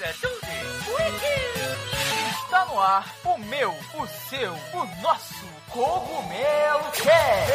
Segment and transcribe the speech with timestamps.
[0.00, 0.32] é tudo.
[2.44, 7.52] Está no ar o meu, o seu, o nosso Cogumelo Cast.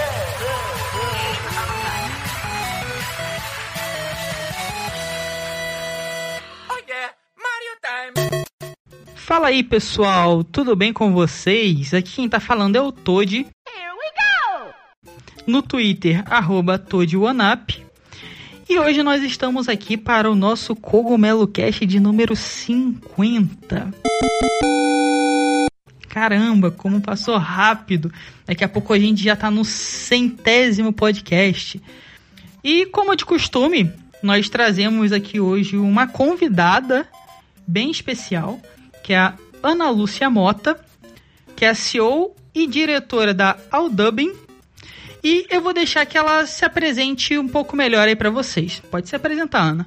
[6.69, 8.45] Oh yeah, Mario Time.
[9.15, 11.93] Fala aí pessoal, tudo bem com vocês?
[11.93, 13.47] Aqui quem tá falando é o Toad.
[15.45, 17.86] No Twitter, arroba ToadOneUp.
[18.69, 23.93] E hoje nós estamos aqui para o nosso Cogumelo Cast de número 50.
[26.09, 28.11] Caramba, como passou rápido.
[28.45, 31.81] Daqui a pouco a gente já tá no centésimo podcast.
[32.61, 33.89] E como de costume,
[34.21, 37.07] nós trazemos aqui hoje uma convidada
[37.65, 38.59] bem especial,
[39.01, 40.77] que é a Ana Lúcia Mota,
[41.55, 44.46] que é a CEO e diretora da Aldubin.
[45.23, 48.81] E eu vou deixar que ela se apresente um pouco melhor aí para vocês.
[48.91, 49.85] Pode se apresentar, Ana.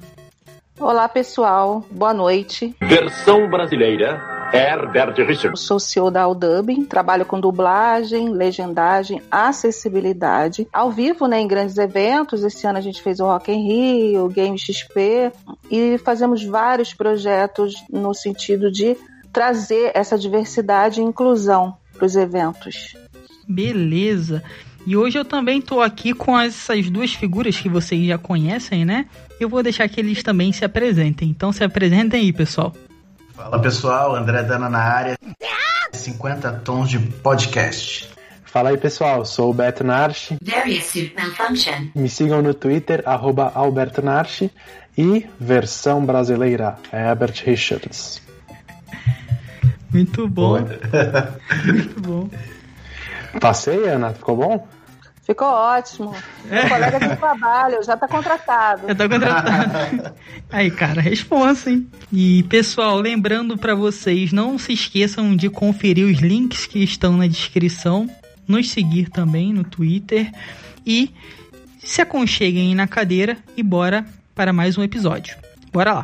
[0.79, 1.85] Olá, pessoal.
[1.91, 2.75] Boa noite.
[2.81, 5.43] Versão brasileira, Herbert Richards.
[5.43, 11.77] Eu sou CEO da Audubin, trabalho com dublagem, legendagem, acessibilidade, ao vivo, né, em grandes
[11.77, 12.43] eventos.
[12.43, 15.31] Esse ano a gente fez o Rock in Rio, o Game XP
[15.69, 18.97] e fazemos vários projetos no sentido de
[19.31, 22.95] trazer essa diversidade e inclusão para os eventos.
[23.47, 24.43] Beleza.
[24.85, 29.05] E hoje eu também tô aqui com essas duas figuras que vocês já conhecem, né?
[29.39, 31.29] Eu vou deixar que eles também se apresentem.
[31.29, 32.73] Então se apresentem aí, pessoal.
[33.35, 35.17] Fala pessoal, André Dana na área.
[35.93, 38.09] 50 tons de podcast.
[38.43, 40.37] Fala aí pessoal, sou o Beto Narchi.
[40.43, 41.87] Various suit malfunction.
[41.95, 44.51] Me sigam no Twitter, arroba Alberto Narchi.
[44.97, 48.21] E versão brasileira, Herbert Richards.
[49.93, 50.59] Muito bom.
[50.59, 52.29] Muito bom.
[53.39, 54.13] Passei, Ana?
[54.13, 54.67] Ficou bom?
[55.23, 56.13] Ficou ótimo.
[56.45, 58.83] Meu colega de trabalho já está contratado.
[58.87, 60.13] Eu tô contratado.
[60.51, 61.87] Aí, cara, responsa, hein?
[62.11, 67.27] E, pessoal, lembrando para vocês, não se esqueçam de conferir os links que estão na
[67.27, 68.09] descrição,
[68.47, 70.31] nos seguir também no Twitter
[70.85, 71.13] e
[71.79, 75.37] se aconcheguem na cadeira e bora para mais um episódio.
[75.71, 76.03] Bora lá.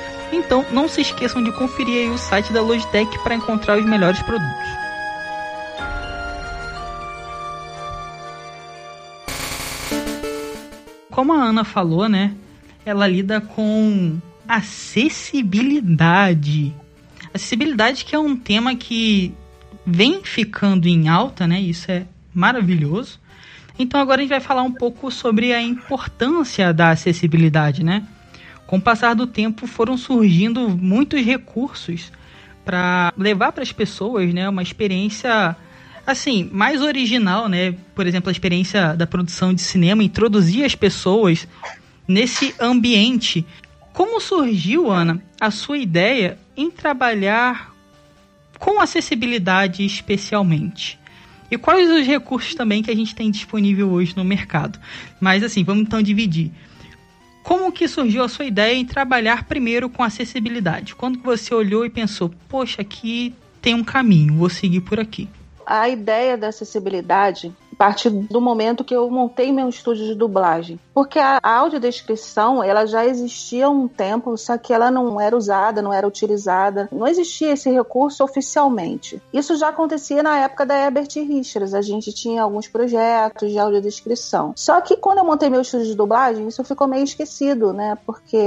[0.31, 4.71] Então, não se esqueçam de conferir o site da Logitech para encontrar os melhores produtos.
[11.09, 12.33] Como a Ana falou, né?
[12.85, 16.73] Ela lida com acessibilidade.
[17.33, 19.33] Acessibilidade que é um tema que
[19.85, 21.59] vem ficando em alta, né?
[21.59, 23.19] Isso é maravilhoso.
[23.77, 28.07] Então agora a gente vai falar um pouco sobre a importância da acessibilidade, né?
[28.71, 32.09] Com o passar do tempo foram surgindo muitos recursos
[32.63, 35.57] para levar para as pessoas, né, uma experiência
[36.07, 37.75] assim, mais original, né?
[37.93, 41.45] Por exemplo, a experiência da produção de cinema, introduzir as pessoas
[42.07, 43.45] nesse ambiente.
[43.91, 47.75] Como surgiu, Ana, a sua ideia em trabalhar
[48.57, 50.97] com acessibilidade especialmente?
[51.51, 54.79] E quais os recursos também que a gente tem disponível hoje no mercado?
[55.19, 56.53] Mas assim, vamos então dividir.
[57.43, 60.95] Como que surgiu a sua ideia em trabalhar primeiro com acessibilidade?
[60.95, 65.27] Quando que você olhou e pensou, poxa, aqui tem um caminho, vou seguir por aqui?
[65.65, 70.79] A ideia da acessibilidade partir do momento que eu montei meu estúdio de dublagem.
[70.93, 75.81] Porque a audiodescrição, ela já existia há um tempo, só que ela não era usada,
[75.81, 76.87] não era utilizada.
[76.91, 79.19] Não existia esse recurso oficialmente.
[79.33, 81.73] Isso já acontecia na época da Herbert Richards.
[81.73, 84.53] A gente tinha alguns projetos de audiodescrição.
[84.55, 87.97] Só que quando eu montei meu estúdio de dublagem, isso ficou meio esquecido, né?
[88.05, 88.37] Porque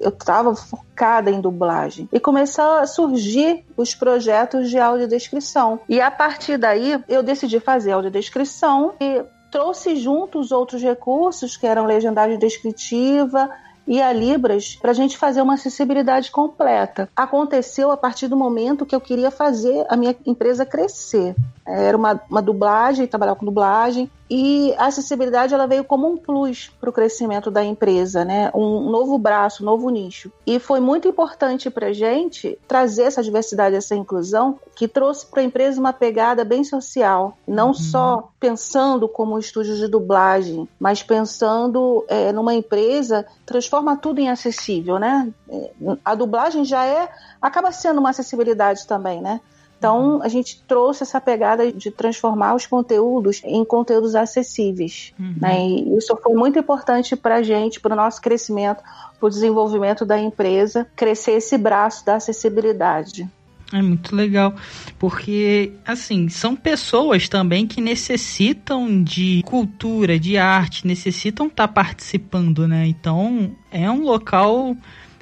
[0.00, 2.08] eu estava focada em dublagem.
[2.12, 5.80] E começou a surgir os projetos de audiodescrição.
[5.88, 11.66] E a partir daí, eu decidi fazer audiodescrição e trouxe junto os outros recursos, que
[11.66, 13.50] eram legendagem descritiva
[13.86, 17.08] e a Libras, para a gente fazer uma acessibilidade completa.
[17.16, 21.34] Aconteceu a partir do momento que eu queria fazer a minha empresa crescer.
[21.70, 24.10] Era uma, uma dublagem, trabalhava com dublagem.
[24.32, 28.48] E a acessibilidade ela veio como um plus para o crescimento da empresa, né?
[28.54, 30.30] Um novo braço, um novo nicho.
[30.46, 35.40] E foi muito importante para a gente trazer essa diversidade, essa inclusão, que trouxe para
[35.40, 37.74] a empresa uma pegada bem social, não uhum.
[37.74, 44.30] só pensando como um estúdio de dublagem, mas pensando é, numa empresa transforma tudo em
[44.30, 45.28] acessível, né?
[45.48, 45.70] É,
[46.04, 47.08] a dublagem já é
[47.42, 49.40] acaba sendo uma acessibilidade também, né?
[49.80, 55.14] Então, a gente trouxe essa pegada de transformar os conteúdos em conteúdos acessíveis.
[55.18, 55.34] Uhum.
[55.40, 55.58] Né?
[55.58, 58.82] E isso foi muito importante para a gente, para o nosso crescimento,
[59.18, 63.26] para o desenvolvimento da empresa, crescer esse braço da acessibilidade.
[63.72, 64.52] É muito legal,
[64.98, 72.68] porque assim, são pessoas também que necessitam de cultura, de arte, necessitam estar tá participando,
[72.68, 72.86] né?
[72.86, 74.76] Então, é um local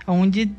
[0.07, 0.51] onde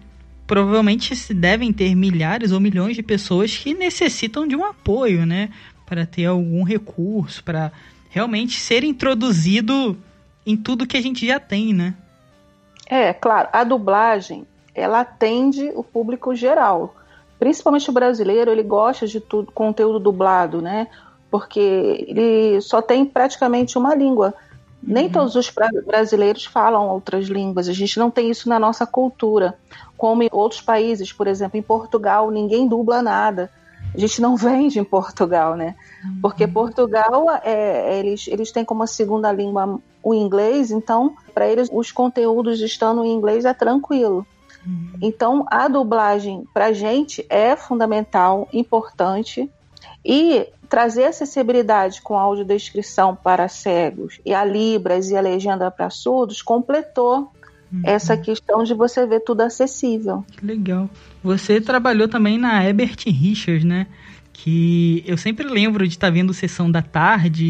[0.49, 5.51] provavelmente se devem ter milhares ou milhões de pessoas que necessitam de um apoio, né?
[5.85, 7.71] Para ter algum recurso, para
[8.09, 9.95] realmente ser introduzido
[10.43, 11.93] em tudo que a gente já tem, né?
[12.87, 16.95] É, claro, a dublagem, ela atende o público geral.
[17.37, 20.87] Principalmente o brasileiro, ele gosta de tudo, conteúdo dublado, né?
[21.29, 24.33] Porque ele só tem praticamente uma língua.
[24.81, 25.11] Nem uhum.
[25.11, 25.51] todos os
[25.85, 29.57] brasileiros falam outras línguas, a gente não tem isso na nossa cultura.
[29.97, 33.51] Como em outros países, por exemplo, em Portugal, ninguém dubla nada.
[33.93, 35.75] A gente não vende em Portugal, né?
[36.03, 36.19] Uhum.
[36.21, 41.91] Porque Portugal, é, eles, eles têm como segunda língua o inglês, então, para eles, os
[41.91, 44.25] conteúdos estando em inglês é tranquilo.
[44.65, 44.93] Uhum.
[45.01, 49.49] Então, a dublagem, para a gente, é fundamental, importante.
[50.05, 56.43] E trazer acessibilidade com audiodescrição para cegos e a Libras e a legenda para surdos
[56.43, 57.31] completou
[57.73, 57.81] uhum.
[57.83, 60.23] essa questão de você ver tudo acessível.
[60.41, 60.87] Legal.
[61.23, 63.87] Você trabalhou também na Ebert Richards, né?
[64.31, 67.43] Que eu sempre lembro de estar tá vendo sessão da tarde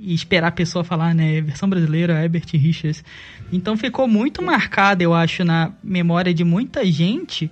[0.00, 1.40] e esperar a pessoa falar, né?
[1.40, 3.04] Versão brasileira, Ebert Richards.
[3.52, 7.50] Então ficou muito marcado, eu acho, na memória de muita gente,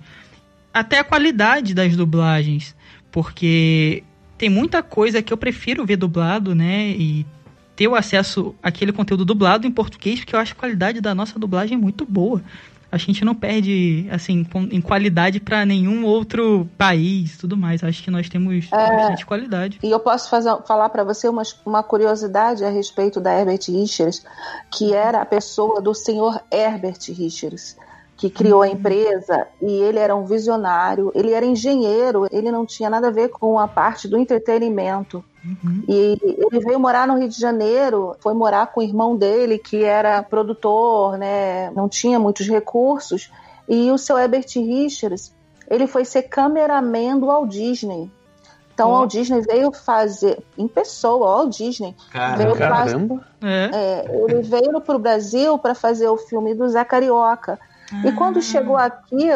[0.73, 2.73] até a qualidade das dublagens.
[3.11, 4.03] Porque
[4.39, 6.87] tem muita coisa que eu prefiro ver dublado, né?
[6.87, 7.25] E
[7.75, 11.37] ter o acesso àquele conteúdo dublado em português, porque eu acho a qualidade da nossa
[11.37, 12.41] dublagem muito boa.
[12.91, 17.83] A gente não perde, assim, em qualidade para nenhum outro país tudo mais.
[17.83, 19.77] Acho que nós temos é, bastante qualidade.
[19.83, 24.25] E eu posso fazer, falar para você uma, uma curiosidade a respeito da Herbert Richards,
[24.71, 27.77] que era a pessoa do senhor Herbert Richards
[28.19, 28.73] que criou a uhum.
[28.73, 33.29] empresa e ele era um visionário, ele era engenheiro, ele não tinha nada a ver
[33.29, 35.23] com a parte do entretenimento.
[35.43, 35.83] Uhum.
[35.87, 39.85] E ele veio morar no Rio de Janeiro, foi morar com o irmão dele, que
[39.85, 43.31] era produtor, né, não tinha muitos recursos,
[43.69, 45.33] e o seu Herbert Richards,
[45.69, 48.11] ele foi ser cameraman do Walt Disney.
[48.73, 51.95] Então, o Walt Disney veio fazer, em pessoa, o Walt Disney.
[52.37, 53.25] veio caramba!
[53.39, 53.69] Fazer, é.
[53.73, 57.57] É, ele veio para o Brasil para fazer o filme do Zé Carioca.
[57.91, 58.07] Ah.
[58.07, 59.29] E quando chegou aqui,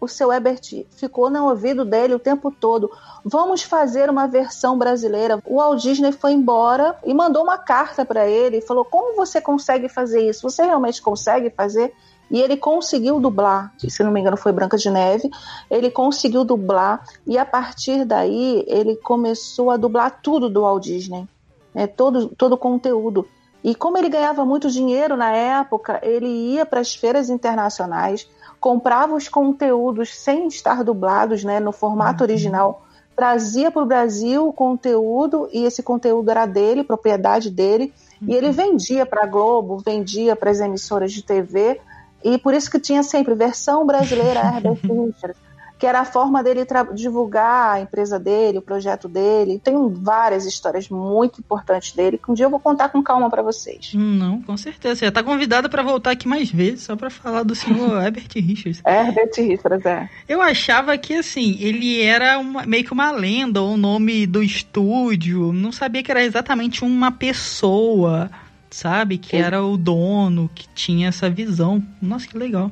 [0.00, 2.90] o seu Ebert ficou no ouvido dele o tempo todo.
[3.24, 5.42] Vamos fazer uma versão brasileira.
[5.44, 9.40] O Walt Disney foi embora e mandou uma carta para ele e falou: Como você
[9.40, 10.42] consegue fazer isso?
[10.42, 11.92] Você realmente consegue fazer?
[12.30, 15.28] E ele conseguiu dublar, se não me engano foi Branca de Neve,
[15.68, 21.28] ele conseguiu dublar e a partir daí ele começou a dublar tudo do Walt Disney,
[21.74, 23.26] né, todo, todo o conteúdo.
[23.62, 28.28] E como ele ganhava muito dinheiro na época, ele ia para as feiras internacionais,
[28.58, 32.30] comprava os conteúdos sem estar dublados, né, no formato uhum.
[32.30, 32.82] original,
[33.14, 38.28] trazia para o Brasil o conteúdo e esse conteúdo era dele, propriedade dele, uhum.
[38.28, 38.52] e ele uhum.
[38.52, 41.80] vendia para a Globo, vendia para as emissoras de TV,
[42.24, 45.49] e por isso que tinha sempre versão brasileira Herbert Richards
[45.80, 49.58] que era a forma dele divulgar a empresa dele, o projeto dele.
[49.58, 53.42] Tem várias histórias muito importantes dele que um dia eu vou contar com calma para
[53.42, 53.92] vocês.
[53.94, 54.96] Hum, não, com certeza.
[54.96, 58.28] Você já tá convidada para voltar aqui mais vezes, só para falar do senhor Herbert
[58.34, 58.82] Richards.
[58.86, 60.10] Herbert Richards, é.
[60.28, 64.42] Eu achava que, assim, ele era uma, meio que uma lenda, ou o nome do
[64.42, 65.50] estúdio.
[65.50, 68.30] Não sabia que era exatamente uma pessoa,
[68.68, 69.16] sabe?
[69.16, 71.82] Que era o dono, que tinha essa visão.
[72.02, 72.70] Nossa, que legal.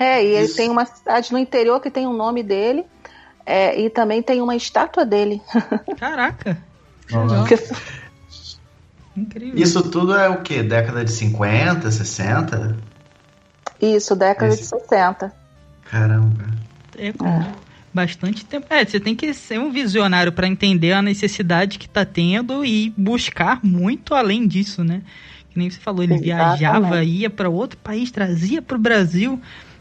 [0.00, 0.56] É, e ele Isso.
[0.56, 2.86] tem uma cidade no interior que tem o um nome dele.
[3.44, 5.42] É, e também tem uma estátua dele.
[6.00, 6.56] Caraca!
[9.14, 9.62] Incrível.
[9.62, 10.62] Isso tudo é o que?
[10.62, 12.78] Década de 50, 60?
[13.78, 14.62] Isso, década Esse...
[14.62, 15.34] de 60.
[15.84, 16.44] Caramba.
[16.96, 17.12] É, é.
[17.92, 18.66] Bastante tempo.
[18.70, 22.94] É, você tem que ser um visionário para entender a necessidade que tá tendo e
[22.96, 25.02] buscar muito além disso, né?
[25.50, 26.58] Que nem você falou, ele Exatamente.
[26.58, 29.38] viajava, ia para outro país, trazia para o Brasil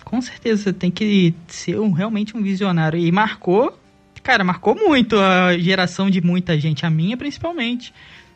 [0.10, 3.00] com certeza você tem que ser um, realmente um visionário.
[3.00, 3.78] E marcou
[4.24, 7.94] Cara, marcou muito a geração de muita gente, a minha principalmente.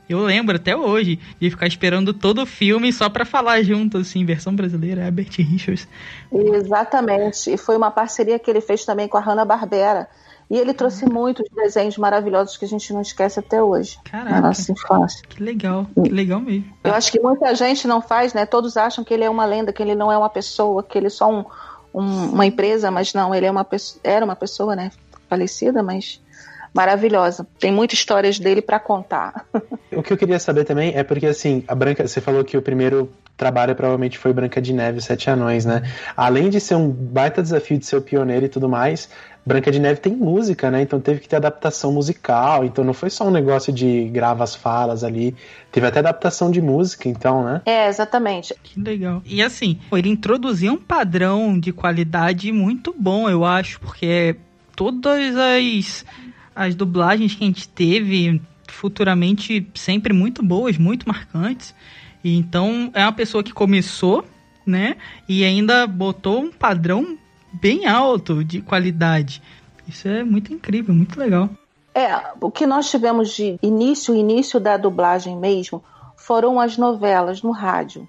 [0.07, 4.25] Eu lembro até hoje de ficar esperando todo o filme só para falar junto, assim,
[4.25, 5.87] versão brasileira, Herbert Richards.
[6.31, 7.53] Exatamente.
[7.53, 10.07] E foi uma parceria que ele fez também com a Hanna-Barbera.
[10.53, 13.97] E ele trouxe muitos desenhos maravilhosos que a gente não esquece até hoje.
[14.03, 14.29] Caraca.
[14.29, 15.19] Na nossa infância.
[15.27, 16.71] Que legal, que legal mesmo.
[16.83, 18.45] Eu acho que muita gente não faz, né?
[18.45, 21.07] Todos acham que ele é uma lenda, que ele não é uma pessoa, que ele
[21.07, 21.43] é só um,
[21.91, 24.91] um- uma empresa, mas não, ele é uma pessoa, era uma pessoa, né?
[25.27, 26.21] Falecida, mas
[26.73, 27.47] maravilhosa.
[27.59, 29.45] Tem muitas histórias dele para contar.
[29.91, 32.61] O que eu queria saber também é porque, assim, a Branca, você falou que o
[32.61, 35.83] primeiro trabalho provavelmente foi Branca de Neve e Sete Anões, né?
[36.17, 39.09] Além de ser um baita desafio de ser o pioneiro e tudo mais,
[39.45, 40.81] Branca de Neve tem música, né?
[40.81, 44.55] Então teve que ter adaptação musical, então não foi só um negócio de grava as
[44.55, 45.35] falas ali,
[45.71, 47.61] teve até adaptação de música, então, né?
[47.65, 48.55] É, exatamente.
[48.63, 49.21] Que legal.
[49.25, 54.37] E assim, ele introduziu um padrão de qualidade muito bom, eu acho, porque
[54.75, 56.05] todas as,
[56.55, 61.73] as dublagens que a gente teve futuramente sempre muito boas, muito marcantes.
[62.23, 64.25] E então é uma pessoa que começou,
[64.65, 64.95] né?
[65.27, 67.17] E ainda botou um padrão
[67.53, 69.41] bem alto de qualidade.
[69.87, 71.49] Isso é muito incrível, muito legal.
[71.93, 72.09] É,
[72.41, 75.83] o que nós tivemos de início, início da dublagem mesmo,
[76.15, 78.07] foram as novelas no rádio.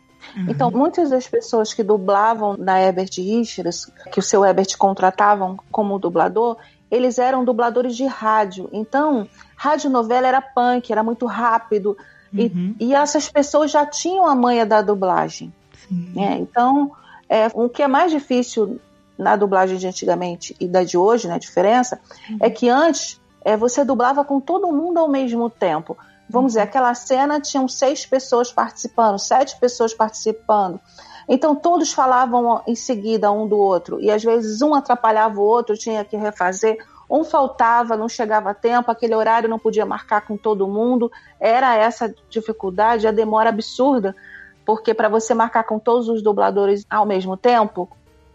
[0.49, 5.99] Então, muitas das pessoas que dublavam na Herbert Richards, que o seu Herbert contratavam como
[5.99, 6.57] dublador,
[6.95, 8.69] eles eram dubladores de rádio.
[8.73, 11.97] Então, radionovela era punk, era muito rápido.
[12.33, 12.75] E- Uhum.
[12.81, 15.53] E, essas pessoas já tinham a manha da dublagem.
[15.91, 16.39] Né?
[16.41, 16.91] Então,
[17.29, 18.81] é, o que é mais difícil
[19.17, 22.01] na dublagem de antigamente e da de hoje, né, a diferença,
[22.41, 25.97] é que antes é, você dublava com todo mundo ao mesmo tempo.
[26.29, 30.81] Vamos dizer, aquela cena tinham seis pessoas participando, sete pessoas participando.
[31.29, 35.77] Então todos falavam em seguida um do outro e às vezes um atrapalhava o outro,
[35.77, 36.79] tinha que refazer.
[37.09, 41.11] Um faltava, não chegava a tempo, aquele horário não podia marcar com todo mundo.
[41.39, 44.17] Era essa dificuldade, a demora absurda,
[44.65, 47.89] porque para você marcar com todos os dubladores ao mesmo tempo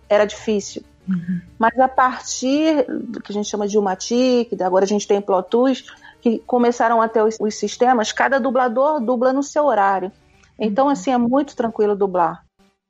[0.07, 0.83] era difícil.
[1.07, 1.41] Uhum.
[1.57, 5.41] Mas a partir do que a gente chama de Umatic, agora a gente tem Pro
[5.41, 5.85] Tools,
[6.21, 10.11] que começaram a ter os, os sistemas, cada dublador dubla no seu horário.
[10.59, 12.43] Então, assim, é muito tranquilo dublar.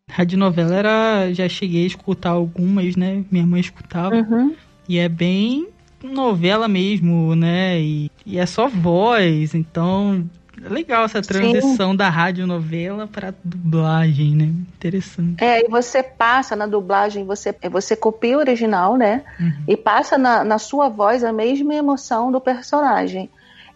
[0.09, 1.33] Radionovela era.
[1.33, 3.23] Já cheguei a escutar algumas, né?
[3.31, 4.15] Minha mãe escutava.
[4.15, 4.55] Uhum.
[4.87, 5.67] E é bem
[6.03, 7.79] novela mesmo, né?
[7.79, 10.27] E, e é só voz, então
[10.63, 14.45] é legal essa transição da radionovela para dublagem, né?
[14.45, 15.43] Interessante.
[15.43, 19.23] É, e você passa na dublagem, você, você copia o original, né?
[19.39, 19.53] Uhum.
[19.67, 23.29] E passa na, na sua voz a mesma emoção do personagem.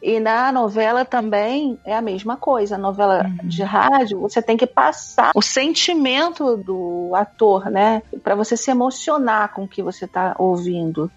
[0.05, 2.75] E na novela também é a mesma coisa.
[2.75, 3.47] A novela Uhum.
[3.47, 8.03] de rádio, você tem que passar o sentimento do ator, né?
[8.21, 11.09] Para você se emocionar com o que você está ouvindo.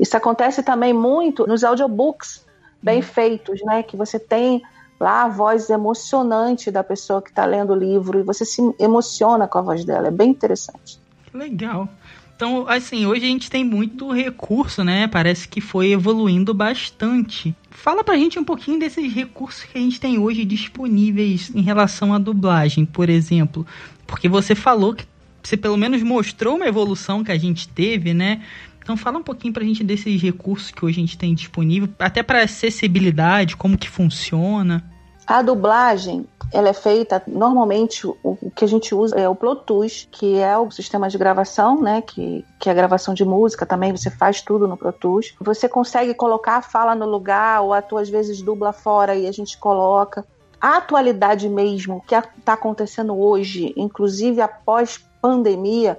[0.00, 2.44] Isso acontece também muito nos audiobooks
[2.82, 3.84] bem feitos, né?
[3.84, 4.60] Que você tem
[4.98, 9.46] lá a voz emocionante da pessoa que está lendo o livro e você se emociona
[9.46, 10.08] com a voz dela.
[10.08, 10.98] É bem interessante.
[11.32, 11.88] Legal.
[12.36, 15.08] Então, assim, hoje a gente tem muito recurso, né?
[15.08, 17.56] Parece que foi evoluindo bastante.
[17.70, 22.12] Fala pra gente um pouquinho desses recursos que a gente tem hoje disponíveis em relação
[22.12, 23.66] à dublagem, por exemplo.
[24.06, 25.06] Porque você falou que
[25.42, 28.42] você pelo menos mostrou uma evolução que a gente teve, né?
[28.82, 32.22] Então fala um pouquinho pra gente desses recursos que hoje a gente tem disponível, até
[32.22, 34.84] para acessibilidade, como que funciona.
[35.26, 39.56] A dublagem, ela é feita, normalmente, o, o que a gente usa é o Pro
[39.56, 43.66] Tools, que é o sistema de gravação, né, que, que é a gravação de música
[43.66, 45.34] também, você faz tudo no Pro Tools.
[45.40, 49.26] Você consegue colocar a fala no lugar, ou a tua às vezes dubla fora e
[49.26, 50.24] a gente coloca.
[50.60, 55.98] A atualidade mesmo, o que está acontecendo hoje, inclusive após pandemia,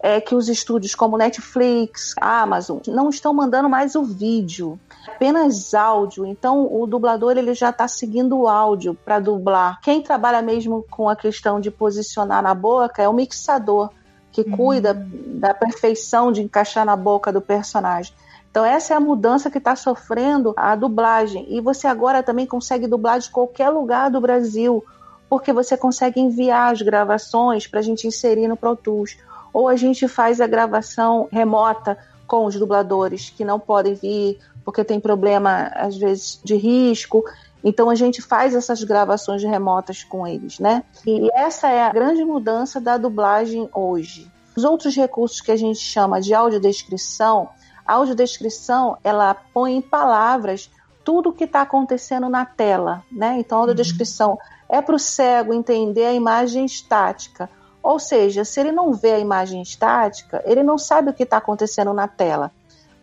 [0.00, 6.24] é que os estúdios como Netflix, Amazon, não estão mandando mais o vídeo, apenas áudio.
[6.24, 9.80] Então o dublador ele já está seguindo o áudio para dublar.
[9.82, 13.90] Quem trabalha mesmo com a questão de posicionar na boca é o mixador
[14.30, 18.14] que cuida da perfeição de encaixar na boca do personagem.
[18.50, 21.46] Então essa é a mudança que está sofrendo a dublagem.
[21.48, 24.84] E você agora também consegue dublar de qualquer lugar do Brasil,
[25.28, 29.16] porque você consegue enviar as gravações para a gente inserir no Pro Tools
[29.58, 31.98] ou a gente faz a gravação remota
[32.28, 37.24] com os dubladores que não podem vir porque tem problema às vezes de risco.
[37.64, 40.84] Então a gente faz essas gravações remotas com eles, né?
[41.04, 44.30] E essa é a grande mudança da dublagem hoje.
[44.56, 47.48] Os outros recursos que a gente chama de audiodescrição,
[47.84, 50.70] a audiodescrição ela põe em palavras
[51.02, 53.40] tudo o que está acontecendo na tela, né?
[53.40, 54.38] Então a audiodescrição
[54.68, 57.50] é para o cego entender a imagem estática.
[57.82, 61.36] Ou seja, se ele não vê a imagem estática, ele não sabe o que está
[61.36, 62.50] acontecendo na tela.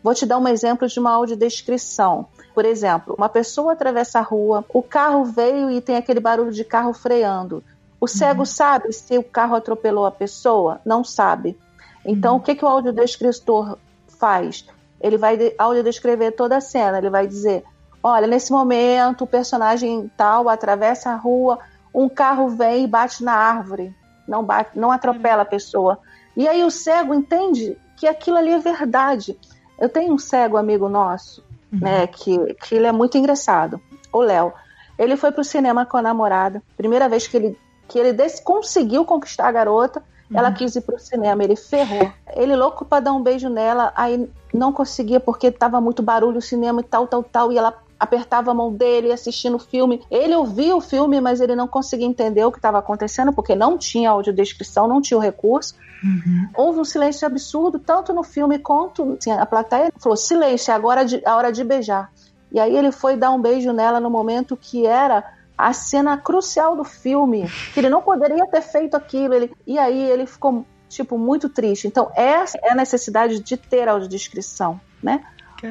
[0.04, 2.28] Vou te dar um exemplo de uma audiodescrição.
[2.54, 6.64] Por exemplo, uma pessoa atravessa a rua, o carro veio e tem aquele barulho de
[6.64, 7.64] carro freando.
[8.00, 8.46] O cego uhum.
[8.46, 10.80] sabe se o carro atropelou a pessoa?
[10.86, 11.58] Não sabe.
[12.06, 12.40] Então, uhum.
[12.40, 14.68] o que, que o audiodescritor faz?
[15.02, 17.00] Ele vai audiodescrever toda a cena.
[17.00, 17.64] Ele vai dizer:
[18.04, 21.58] olha, nesse momento o personagem tal atravessa a rua,
[21.94, 23.92] um carro vem e bate na árvore.
[24.28, 26.00] Não, bate, não atropela a pessoa.
[26.36, 29.38] E aí o cego entende que aquilo ali é verdade.
[29.80, 31.80] Eu tenho um cego amigo nosso, uhum.
[31.80, 33.80] né, que, que ele é muito engraçado,
[34.12, 34.54] o Léo.
[34.98, 39.04] Ele foi pro cinema com a namorada, primeira vez que ele, que ele desse, conseguiu
[39.06, 40.38] conquistar a garota, uhum.
[40.38, 42.12] ela quis ir pro cinema, ele ferrou.
[42.34, 46.42] Ele louco pra dar um beijo nela, aí não conseguia porque tava muito barulho o
[46.42, 50.02] cinema e tal, tal, tal, e ela apertava a mão dele assistindo o filme.
[50.12, 53.78] Ele ouvia o filme, mas ele não conseguia entender o que estava acontecendo, porque não
[53.78, 55.76] tinha audiodescrição, não tinha o recurso.
[56.04, 56.50] Uhum.
[56.56, 61.06] Houve um silêncio absurdo, tanto no filme quanto assim, a plateia falou: silêncio, é agora
[61.26, 62.12] a hora de beijar.
[62.52, 65.24] E aí ele foi dar um beijo nela no momento que era
[65.58, 69.34] a cena crucial do filme, que ele não poderia ter feito aquilo.
[69.34, 69.52] Ele...
[69.66, 71.88] E aí ele ficou, tipo, muito triste.
[71.88, 75.24] Então, essa é a necessidade de ter audiodescrição, né?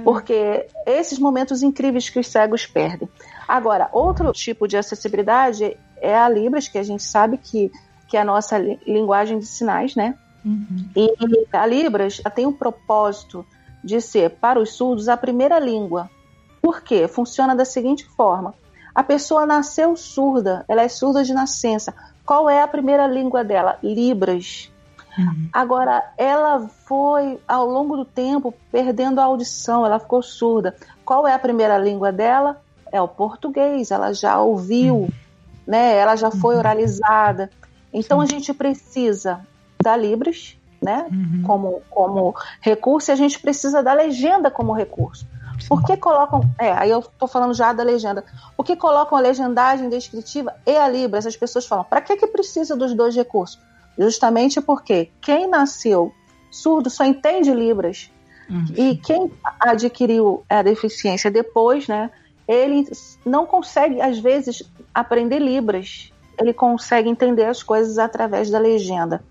[0.03, 3.09] Porque esses momentos incríveis que os cegos perdem.
[3.47, 7.71] Agora, outro tipo de acessibilidade é a Libras, que a gente sabe que,
[8.09, 10.15] que é a nossa linguagem de sinais, né?
[10.45, 10.89] Uhum.
[10.97, 11.15] E
[11.53, 13.47] a Libras tem o propósito
[13.83, 16.11] de ser, para os surdos, a primeira língua.
[16.61, 17.07] Por quê?
[17.07, 18.55] Funciona da seguinte forma:
[18.95, 21.95] a pessoa nasceu surda, ela é surda de nascença.
[22.25, 23.79] Qual é a primeira língua dela?
[23.83, 24.73] Libras.
[25.19, 25.49] Uhum.
[25.53, 30.75] Agora, ela foi, ao longo do tempo, perdendo a audição, ela ficou surda.
[31.05, 32.61] Qual é a primeira língua dela?
[32.91, 35.09] É o português, ela já ouviu, uhum.
[35.67, 35.97] né?
[35.97, 36.61] ela já foi uhum.
[36.61, 37.51] oralizada.
[37.93, 38.25] Então, Sim.
[38.25, 39.41] a gente precisa
[39.83, 41.07] da Libras, né?
[41.11, 41.43] Uhum.
[41.45, 45.27] Como, como recurso, e a gente precisa da legenda como recurso.
[45.69, 46.43] Por que colocam.
[46.59, 48.25] É, aí eu estou falando já da legenda.
[48.57, 51.27] Por que colocam a legendagem descritiva e a Libras?
[51.27, 53.59] As pessoas falam, para que, que precisa dos dois recursos?
[53.99, 56.13] Justamente porque quem nasceu
[56.51, 58.11] surdo só entende Libras.
[58.49, 58.67] Uhum.
[58.77, 62.11] E quem adquiriu a deficiência depois, né,
[62.47, 62.87] ele
[63.25, 66.13] não consegue, às vezes, aprender Libras.
[66.39, 69.23] Ele consegue entender as coisas através da legenda.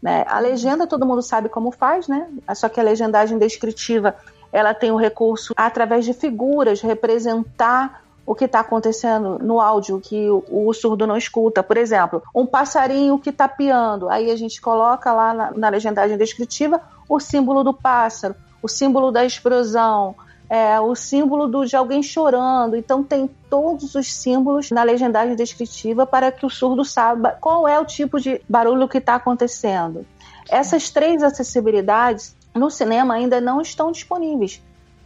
[0.00, 0.24] Né?
[0.28, 2.28] A legenda todo mundo sabe como faz, né?
[2.54, 4.14] Só que a legendagem descritiva
[4.52, 10.28] ela tem o recurso através de figuras representar o que está acontecendo no áudio que
[10.30, 11.62] o, o, surdo não escuta.
[11.62, 14.08] Por exemplo, um passarinho que está piando.
[14.08, 19.10] Aí a gente coloca lá na, na, legendagem descritiva o símbolo do pássaro, o símbolo
[19.10, 20.14] da explosão,
[20.48, 22.76] é, o símbolo do, de alguém chorando.
[22.76, 27.78] Então tem todos os símbolos na legendagem descritiva para que o surdo saiba qual é
[27.78, 30.06] o tipo de barulho que está acontecendo.
[30.48, 34.62] Essas três acessibilidades no cinema ainda não estão disponíveis,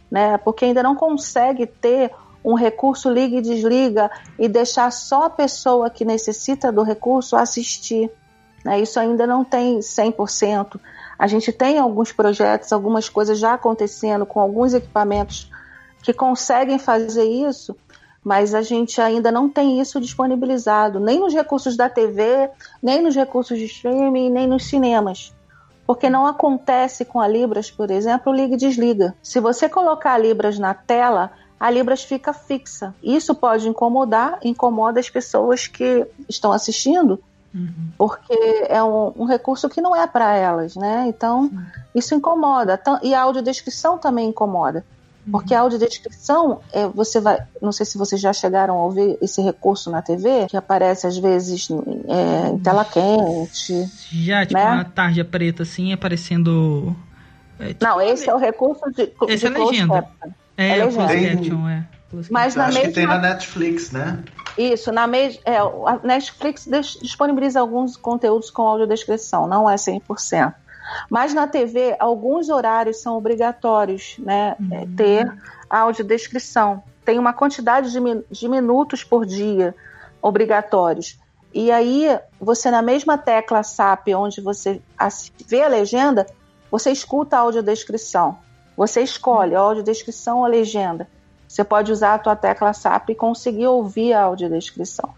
[0.09, 0.37] né?
[0.37, 2.11] Porque ainda não consegue ter
[2.43, 8.09] um recurso liga e desliga e deixar só a pessoa que necessita do recurso assistir.
[8.63, 8.79] Né?
[8.79, 10.79] Isso ainda não tem 100%.
[11.17, 15.51] A gente tem alguns projetos, algumas coisas já acontecendo com alguns equipamentos
[16.01, 17.75] que conseguem fazer isso,
[18.23, 22.49] mas a gente ainda não tem isso disponibilizado, nem nos recursos da TV,
[22.81, 25.33] nem nos recursos de streaming, nem nos cinemas.
[25.85, 29.15] Porque não acontece com a Libras, por exemplo, liga e desliga.
[29.23, 32.95] Se você colocar a Libras na tela, a Libras fica fixa.
[33.03, 37.19] Isso pode incomodar, incomoda as pessoas que estão assistindo,
[37.53, 37.89] uhum.
[37.97, 38.33] porque
[38.69, 41.05] é um, um, recurso que não é para elas, né?
[41.07, 41.59] Então, Sim.
[41.93, 42.79] isso incomoda.
[43.03, 44.85] E a audiodescrição também incomoda.
[45.25, 45.33] Uhum.
[45.33, 47.39] Porque a audiodescrição, é, você vai.
[47.61, 51.17] Não sei se vocês já chegaram a ouvir esse recurso na TV, que aparece às
[51.17, 51.67] vezes
[52.07, 53.85] é, em tela quente.
[54.11, 54.65] Já, tipo, né?
[54.65, 56.95] uma tarja preta assim, aparecendo.
[57.59, 59.11] É, tipo, não, esse é o recurso de.
[59.27, 60.07] Esse é de é legenda.
[60.59, 61.85] É o closed caption, é.
[62.29, 62.89] Mas na acho mesma...
[62.89, 64.23] que tem na Netflix, né?
[64.57, 65.07] Isso, na
[65.45, 66.67] é, a Netflix
[67.01, 70.53] disponibiliza alguns conteúdos com audiodescrição, não é 100%.
[71.09, 74.55] Mas na TV, alguns horários são obrigatórios, né?
[74.59, 74.95] Uhum.
[74.95, 75.31] Ter
[75.69, 76.83] audiodescrição.
[77.05, 79.75] Tem uma quantidade de, de minutos por dia
[80.21, 81.17] obrigatórios.
[81.53, 84.81] E aí, você na mesma tecla SAP, onde você
[85.47, 86.25] vê a legenda,
[86.69, 88.37] você escuta a audiodescrição.
[88.79, 91.05] Você escolhe a audiodescrição ou a legenda.
[91.45, 95.09] Você pode usar a tua tecla SAP e conseguir ouvir a audiodescrição.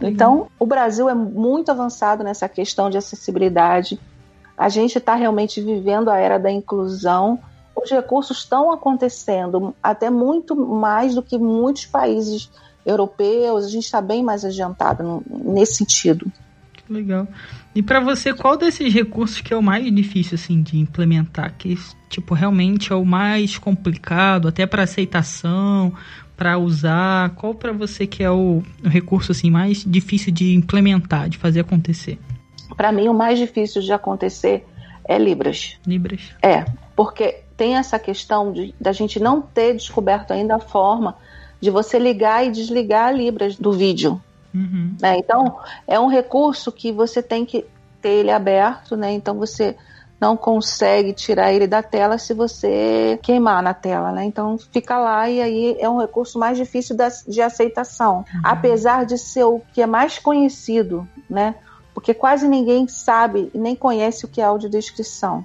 [0.00, 3.98] Então, o Brasil é muito avançado nessa questão de acessibilidade.
[4.56, 7.40] A gente está realmente vivendo a era da inclusão.
[7.74, 12.52] Os recursos estão acontecendo até muito mais do que muitos países
[12.86, 13.64] europeus.
[13.64, 16.30] A gente está bem mais adiantado nesse sentido.
[16.88, 17.26] Legal.
[17.74, 21.54] E para você, qual desses recursos que é o mais difícil assim de implementar?
[21.56, 25.92] Que tipo realmente é o mais complicado, até para aceitação,
[26.36, 27.30] para usar?
[27.36, 31.60] Qual para você que é o, o, recurso assim mais difícil de implementar, de fazer
[31.60, 32.18] acontecer?
[32.76, 34.66] Para mim, o mais difícil de acontecer
[35.04, 35.78] é Libras.
[35.86, 36.20] Libras.
[36.42, 36.64] É,
[36.96, 41.16] porque tem essa questão de da gente não ter descoberto ainda a forma
[41.60, 44.20] de você ligar e desligar Libras do vídeo.
[44.54, 44.94] Uhum.
[45.00, 45.18] Né?
[45.18, 47.64] Então, é um recurso que você tem que
[48.02, 49.12] ter ele aberto, né?
[49.12, 49.76] Então você
[50.20, 54.24] não consegue tirar ele da tela se você queimar na tela, né?
[54.24, 58.40] Então fica lá e aí é um recurso mais difícil de aceitação, uhum.
[58.44, 61.54] apesar de ser o que é mais conhecido, né?
[61.94, 65.44] Porque quase ninguém sabe e nem conhece o que é audiodescrição.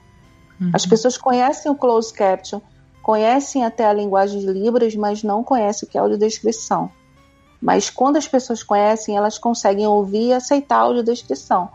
[0.59, 0.71] Uhum.
[0.73, 2.59] As pessoas conhecem o closed caption,
[3.01, 6.91] conhecem até a linguagem de Libras, mas não conhecem o que é audiodescrição.
[7.61, 11.69] Mas quando as pessoas conhecem, elas conseguem ouvir e aceitar a audiodescrição.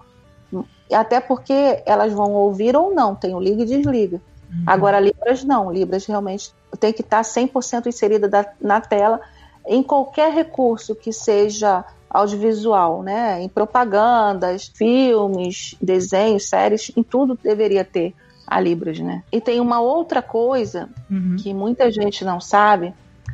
[0.93, 4.21] Até porque elas vão ouvir ou não, tem o liga e desliga.
[4.51, 4.65] Uhum.
[4.67, 5.73] Agora, Libras não.
[5.73, 9.21] Libras realmente tem que estar 100% inserida da, na tela
[9.67, 13.41] em qualquer recurso que seja audiovisual, né?
[13.41, 18.15] Em propagandas, filmes, desenhos, séries, em tudo deveria ter
[18.47, 19.23] a Libras, né?
[19.33, 21.37] E tem uma outra coisa uhum.
[21.39, 22.93] que muita gente não sabe,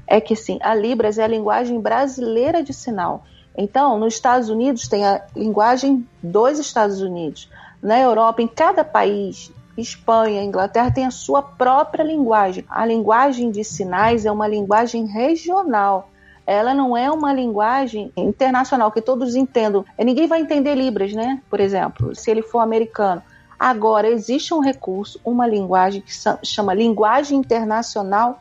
[0.08, 3.24] é que sim, a Libras é a linguagem brasileira de sinal.
[3.56, 7.50] Então, nos Estados Unidos tem a linguagem dos Estados Unidos.
[7.82, 12.64] Na Europa, em cada país, Espanha, Inglaterra tem a sua própria linguagem.
[12.68, 16.10] A linguagem de sinais é uma linguagem regional.
[16.46, 19.84] Ela não é uma linguagem internacional que todos entendam.
[19.98, 21.42] Ninguém vai entender Libras, né?
[21.50, 23.22] Por exemplo, se ele for americano.
[23.58, 26.12] Agora, existe um recurso, uma linguagem que
[26.46, 28.40] chama Linguagem Internacional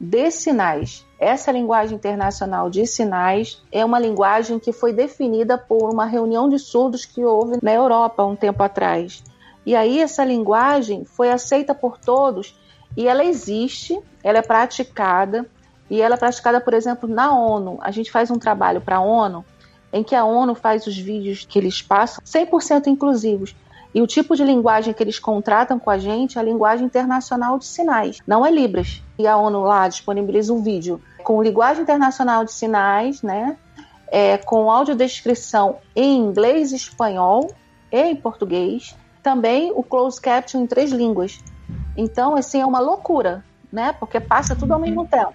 [0.00, 1.06] de sinais.
[1.18, 6.58] Essa linguagem internacional de sinais é uma linguagem que foi definida por uma reunião de
[6.58, 9.22] surdos que houve na Europa um tempo atrás.
[9.66, 12.58] E aí essa linguagem foi aceita por todos
[12.96, 15.46] e ela existe, ela é praticada
[15.90, 17.78] e ela é praticada, por exemplo, na ONU.
[17.82, 19.44] A gente faz um trabalho para a ONU
[19.92, 23.54] em que a ONU faz os vídeos que eles passam 100% inclusivos.
[23.94, 27.58] E o tipo de linguagem que eles contratam com a gente é a linguagem internacional
[27.58, 29.02] de sinais, não é Libras.
[29.18, 33.56] E a ONU lá disponibiliza um vídeo com linguagem internacional de sinais, né?
[34.10, 37.52] É, com audiodescrição em inglês, espanhol
[37.92, 38.96] e em português.
[39.22, 41.38] Também o closed caption em três línguas.
[41.96, 43.92] Então, assim, é uma loucura, né?
[43.92, 45.34] Porque passa tudo ao mesmo tempo.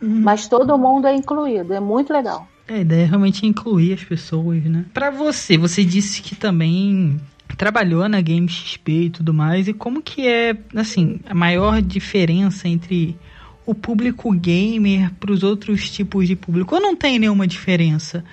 [0.00, 0.20] Uhum.
[0.20, 1.72] Mas todo mundo é incluído.
[1.72, 2.46] É muito legal.
[2.68, 4.84] É, a ideia é realmente incluir as pessoas, né?
[4.94, 7.20] Para você, você disse que também
[7.56, 12.68] trabalhou na Game XP e tudo mais, e como que é, assim, a maior diferença
[12.68, 13.16] entre
[13.64, 16.74] o público gamer para os outros tipos de público?
[16.74, 18.24] Ou não tem nenhuma diferença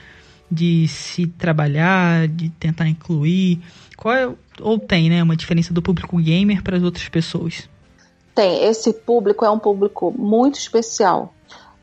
[0.52, 3.60] de se trabalhar, de tentar incluir?
[3.96, 4.30] Qual é,
[4.62, 7.70] ou tem, né, uma diferença do público gamer para as outras pessoas?
[8.34, 11.34] Tem, esse público é um público muito especial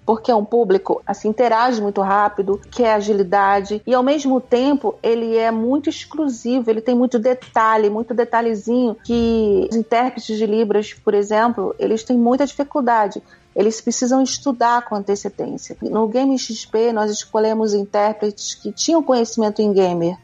[0.06, 5.36] porque é um público assim interage muito rápido, quer agilidade e ao mesmo tempo ele
[5.36, 11.12] é muito exclusivo, ele tem muito detalhe, muito detalhezinho que os intérpretes de libras, por
[11.12, 13.20] exemplo, eles têm muita dificuldade.
[13.54, 15.76] Eles precisam estudar com antecedência.
[15.82, 20.16] No Game XP nós escolhemos intérpretes que tinham conhecimento em gamer,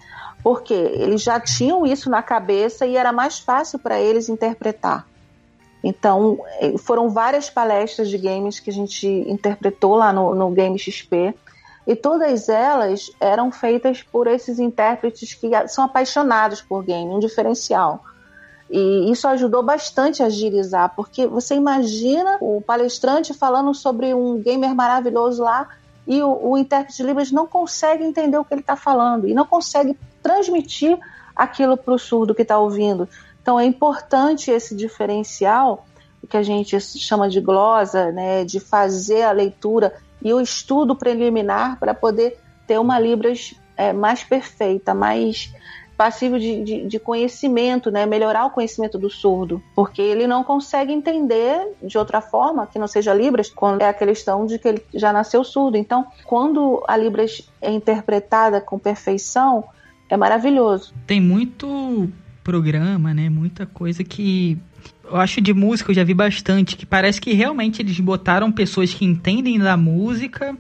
[0.44, 5.06] porque eles já tinham isso na cabeça e era mais fácil para eles interpretar.
[5.82, 10.78] Então, eh, foram várias palestras de games que a gente interpretou lá no, no Game
[10.78, 11.34] XP.
[11.84, 18.04] E todas elas eram feitas por esses intérpretes que são apaixonados por game, um diferencial.
[18.70, 24.74] E isso ajudou bastante a agilizar, porque você imagina o palestrante falando sobre um gamer
[24.74, 25.68] maravilhoso lá
[26.06, 29.34] e o, o intérprete de Libras não consegue entender o que ele está falando e
[29.34, 30.98] não consegue transmitir
[31.34, 33.08] aquilo para o surdo que está ouvindo.
[33.40, 35.84] Então é importante esse diferencial
[36.28, 39.92] que a gente chama de glosa, né, de fazer a leitura
[40.22, 45.52] e o estudo preliminar para poder ter uma Libras é, mais perfeita, mais
[45.96, 48.06] passível de, de, de, conhecimento, né?
[48.06, 52.88] melhorar o conhecimento do surdo, porque ele não consegue entender de outra forma que não
[52.88, 55.76] seja Libras, quando é a questão de que ele já nasceu surdo.
[55.76, 59.64] Então, quando a Libras é interpretada com perfeição,
[60.12, 60.92] é maravilhoso.
[61.06, 62.10] Tem muito
[62.44, 63.30] programa, né?
[63.30, 64.58] Muita coisa que
[65.04, 68.92] eu acho de música eu já vi bastante que parece que realmente eles botaram pessoas
[68.92, 70.54] que entendem da música,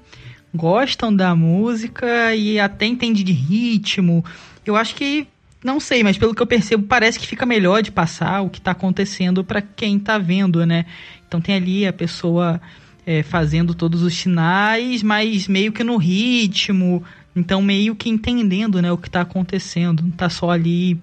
[0.54, 4.24] gostam da música e até entendem de ritmo.
[4.64, 5.28] Eu acho que
[5.62, 8.58] não sei, mas pelo que eu percebo, parece que fica melhor de passar o que
[8.58, 10.86] está acontecendo para quem está vendo, né?
[11.28, 12.58] Então tem ali a pessoa
[13.06, 18.92] é, fazendo todos os sinais, mas meio que no ritmo, Então, meio que entendendo, né,
[18.92, 20.02] o que está acontecendo.
[20.02, 21.00] Não tá só ali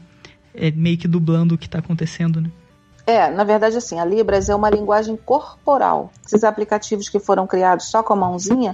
[0.54, 2.52] é, meio que dublando o que está acontecendo, né?
[3.06, 6.12] É, na verdade, assim, a Libras é uma linguagem corporal.
[6.24, 8.74] Esses aplicativos que foram criados só com a mãozinha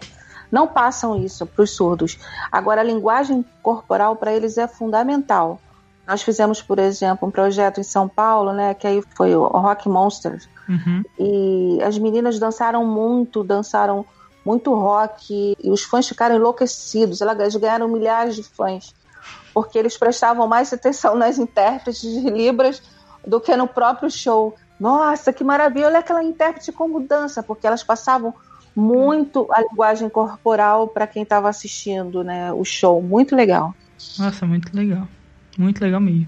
[0.52, 2.20] não passam isso para os surdos.
[2.52, 5.62] Agora, a linguagem corporal para eles é fundamental.
[6.06, 9.88] Nós fizemos, por exemplo, um projeto em São Paulo, né, que aí foi o Rock
[9.90, 11.04] Monsters, Uhum.
[11.20, 14.04] e as meninas dançaram muito, dançaram
[14.46, 17.22] muito rock, e os fãs ficaram enlouquecidos.
[17.22, 18.94] Elas ganharam milhares de fãs,
[19.54, 22.82] porque eles prestavam mais atenção nas intérpretes de Libras
[23.26, 24.56] do que no próprio show.
[24.80, 25.88] Nossa, que maravilha!
[25.88, 28.34] Olha aquela intérprete como dança, porque elas passavam
[28.76, 33.02] muito a linguagem corporal para quem estava assistindo né, o show.
[33.02, 33.74] Muito legal.
[34.20, 35.08] Nossa, muito legal.
[35.58, 36.28] Muito legal mesmo.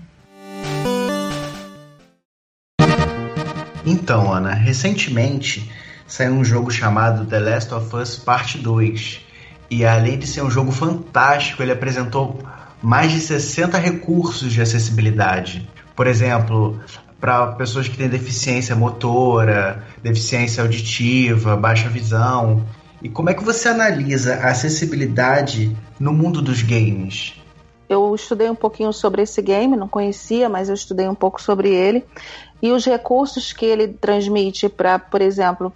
[3.86, 5.70] Então, Ana, recentemente
[6.08, 9.22] saiu um jogo chamado The Last of Us Parte 2.
[9.70, 12.40] E além de ser um jogo fantástico, ele apresentou
[12.82, 15.68] mais de 60 recursos de acessibilidade.
[15.96, 16.80] Por exemplo,
[17.20, 22.64] para pessoas que têm deficiência motora, deficiência auditiva, baixa visão.
[23.02, 27.34] E como é que você analisa a acessibilidade no mundo dos games?
[27.90, 31.74] Eu estudei um pouquinho sobre esse game, não conhecia, mas eu estudei um pouco sobre
[31.74, 32.04] ele.
[32.62, 35.72] E os recursos que ele transmite para, por exemplo,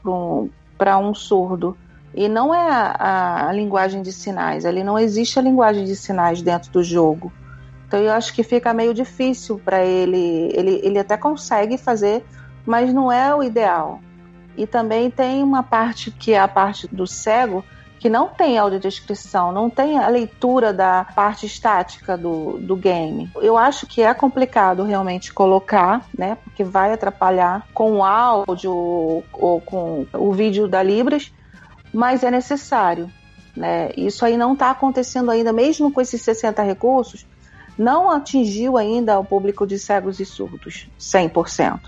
[0.78, 1.78] para um, um surdo.
[2.14, 6.42] E não é a, a, linguagem de sinais, ali não existe a linguagem de sinais
[6.42, 7.32] dentro do jogo.
[7.88, 10.50] Então eu acho que fica meio difícil para ele.
[10.54, 10.82] ele.
[10.84, 12.24] Ele até consegue fazer,
[12.66, 14.02] mas não é o ideal.
[14.58, 17.64] E também tem uma parte que é a parte do cego,
[18.02, 23.30] que não tem audiodescrição, não tem a leitura da parte estática do, do game.
[23.36, 26.36] Eu acho que é complicado realmente colocar, né?
[26.44, 28.74] Porque vai atrapalhar com o áudio
[29.32, 31.32] ou com o vídeo da Libras,
[31.94, 33.08] mas é necessário.
[33.56, 33.92] Né?
[33.96, 37.28] Isso aí não está acontecendo ainda, mesmo com esses 60 recursos,
[37.78, 41.80] não atingiu ainda o público de cegos e surdos 100%.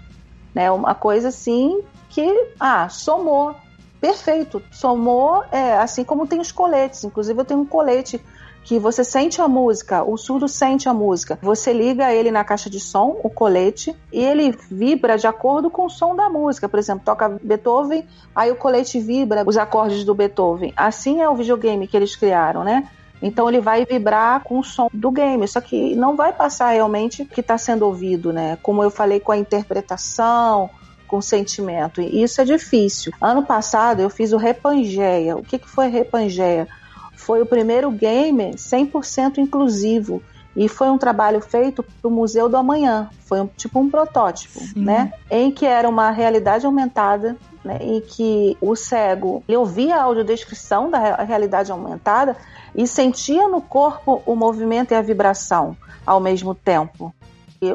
[0.53, 0.69] Né?
[0.69, 3.55] Uma coisa assim que, ah, somou
[4.03, 4.61] perfeito.
[4.69, 7.05] Somou, é, assim como tem os coletes.
[7.05, 8.21] Inclusive, eu tenho um colete
[8.65, 11.39] que você sente a música, o surdo sente a música.
[11.41, 15.85] Você liga ele na caixa de som, o colete, e ele vibra de acordo com
[15.85, 16.67] o som da música.
[16.67, 20.73] Por exemplo, toca Beethoven, aí o colete vibra os acordes do Beethoven.
[20.75, 22.89] Assim é o videogame que eles criaram, né?
[23.21, 27.21] Então ele vai vibrar com o som do game, só que não vai passar realmente
[27.21, 28.57] o que está sendo ouvido, né?
[28.61, 30.69] Como eu falei com a interpretação,
[31.13, 32.01] com sentimento.
[32.01, 33.13] E isso é difícil.
[33.21, 35.37] Ano passado eu fiz o Repangeia.
[35.37, 36.67] O que, que foi Repangeia?
[37.15, 40.23] Foi o primeiro game 100% inclusivo.
[40.55, 43.11] E foi um trabalho feito para o Museu do Amanhã.
[43.25, 44.85] Foi um, tipo um protótipo, Sim.
[44.85, 45.13] né?
[45.29, 47.77] Em que era uma realidade aumentada, né?
[47.79, 52.35] Em que o cego ele ouvia a audiodescrição da realidade aumentada
[52.73, 57.13] e sentia no corpo o movimento e a vibração ao mesmo tempo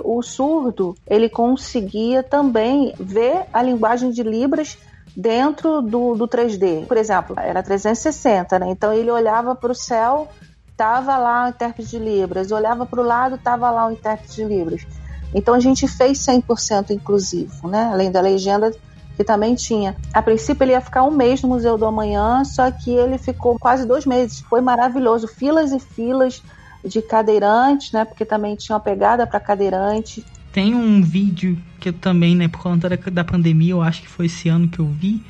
[0.05, 4.77] o surdo ele conseguia também ver a linguagem de libras
[5.17, 6.87] dentro do, do 3D.
[6.87, 8.71] Por exemplo, era 360, né?
[8.71, 10.29] Então ele olhava para o céu,
[10.77, 14.45] tava lá o intérprete de libras, olhava para o lado, tava lá o intérprete de
[14.45, 14.87] libras.
[15.35, 17.91] Então a gente fez 100% inclusivo, né?
[17.93, 18.73] Além da legenda
[19.17, 19.97] que também tinha.
[20.15, 23.59] A princípio ele ia ficar um mês no Museu do Amanhã, só que ele ficou
[23.59, 24.41] quase dois meses.
[24.43, 26.41] Foi maravilhoso, filas e filas
[26.89, 28.05] de cadeirante, né?
[28.05, 30.25] Porque também tinha uma pegada para cadeirante.
[30.53, 34.27] Tem um vídeo que eu também, né, por conta da, pandemia, eu acho que foi
[34.27, 35.23] esse ano que eu vi,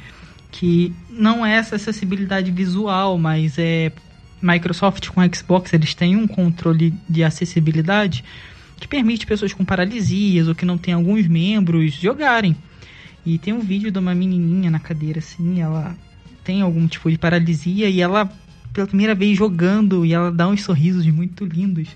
[0.51, 3.93] que não é essa acessibilidade visual, mas é
[4.41, 8.25] Microsoft com Xbox, eles têm um controle de acessibilidade
[8.77, 12.57] que permite pessoas com paralisias ou que não têm alguns membros jogarem.
[13.27, 15.97] E tem um vídeo de uma menininha na cadeira assim, ela
[16.45, 18.31] tem algum tipo de paralisia e ela
[18.79, 21.89] pela primeira vez jogando e ela dá uns sorrisos muito lindos.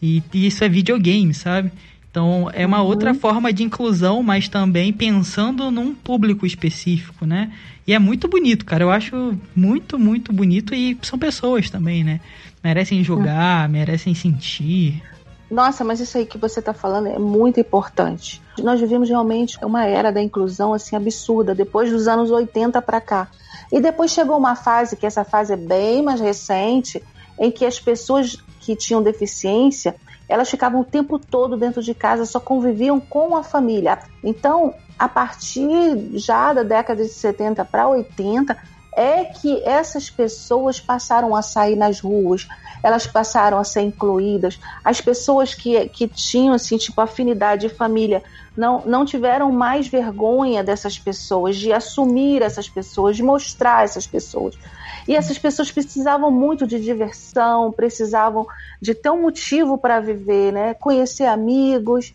[0.00, 1.72] E, e isso é videogame, sabe?
[2.10, 2.86] Então é uma uhum.
[2.86, 7.50] outra forma de inclusão, mas também pensando num público específico, né?
[7.86, 8.84] E é muito bonito, cara.
[8.84, 12.20] Eu acho muito, muito bonito e são pessoas também, né?
[12.62, 13.72] Merecem jogar, uhum.
[13.72, 15.02] merecem sentir.
[15.50, 18.42] Nossa, mas isso aí que você está falando é muito importante.
[18.58, 23.28] Nós vivemos realmente uma era da inclusão assim absurda depois dos anos 80 para cá.
[23.72, 27.02] E depois chegou uma fase, que essa fase é bem mais recente,
[27.38, 29.94] em que as pessoas que tinham deficiência,
[30.28, 33.98] elas ficavam o tempo todo dentro de casa, só conviviam com a família.
[34.22, 38.56] Então, a partir já da década de 70 para 80,
[38.98, 42.48] é que essas pessoas passaram a sair nas ruas,
[42.82, 44.58] elas passaram a ser incluídas.
[44.84, 48.24] As pessoas que, que tinham assim, tipo afinidade de família
[48.56, 54.58] não, não tiveram mais vergonha dessas pessoas, de assumir essas pessoas, de mostrar essas pessoas.
[55.06, 58.48] E essas pessoas precisavam muito de diversão, precisavam
[58.82, 60.74] de ter um motivo para viver, né?
[60.74, 62.12] Conhecer amigos.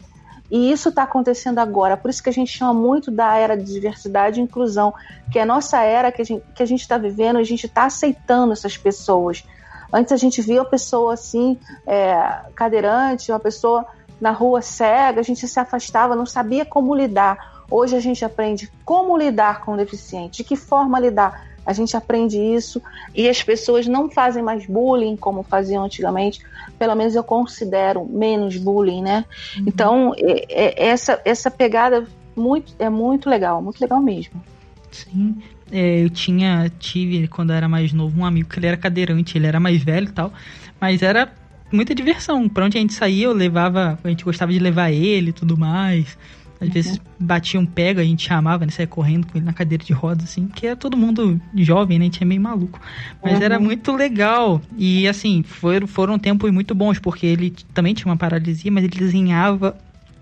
[0.54, 1.98] E isso está acontecendo agora.
[1.98, 4.94] Por isso que a gente chama muito da era de diversidade e inclusão,
[5.32, 8.78] que é a nossa era que a gente está vivendo, a gente está aceitando essas
[8.78, 9.44] pessoas.
[9.92, 12.14] Antes a gente via a pessoa assim, é,
[12.54, 13.84] cadeirante, uma pessoa
[14.22, 17.64] na rua cega, a gente se afastava, não sabia como lidar.
[17.68, 21.48] Hoje a gente aprende como lidar com o deficiente, de que forma lidar.
[21.66, 22.82] A gente aprende isso
[23.16, 26.40] e as pessoas não fazem mais bullying como faziam antigamente.
[26.78, 29.26] Pelo menos eu considero menos bullying, né?
[29.58, 29.64] Uhum.
[29.68, 34.44] Então, é, é, essa, essa pegada muito, é muito legal, muito legal mesmo.
[34.92, 35.38] Sim.
[35.72, 39.38] É, eu tinha, tive, quando eu era mais novo, um amigo que ele era cadeirante,
[39.38, 40.32] ele era mais velho e tal,
[40.80, 41.34] mas era
[41.72, 42.48] muita diversão.
[42.48, 45.58] Pra onde a gente saía, eu levava, a gente gostava de levar ele e tudo
[45.58, 46.18] mais.
[46.64, 46.74] Às uhum.
[46.74, 48.72] vezes batia um pega, a gente chamava, né?
[48.72, 52.06] Saia correndo com ele na cadeira de rodas, assim, porque era todo mundo jovem, né?
[52.06, 52.80] A gente é meio maluco.
[53.22, 53.44] Mas uhum.
[53.44, 54.62] era muito legal.
[54.78, 58.98] E assim, foram, foram tempos muito bons, porque ele também tinha uma paralisia, mas ele
[58.98, 59.78] desenhava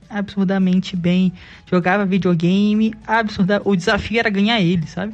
[0.10, 1.32] absurdamente bem,
[1.70, 3.62] jogava videogame, absurda.
[3.64, 5.14] O desafio era ganhar ele, sabe?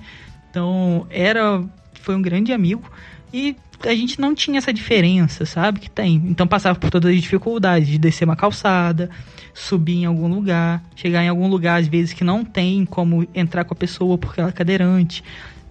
[0.50, 1.64] Então, era
[2.02, 2.90] foi um grande amigo
[3.34, 5.80] e a gente não tinha essa diferença, sabe?
[5.80, 6.16] Que tem.
[6.26, 9.10] Então passava por todas as dificuldades de descer uma calçada,
[9.54, 13.64] subir em algum lugar, chegar em algum lugar, às vezes que não tem como entrar
[13.64, 15.24] com a pessoa porque ela é cadeirante.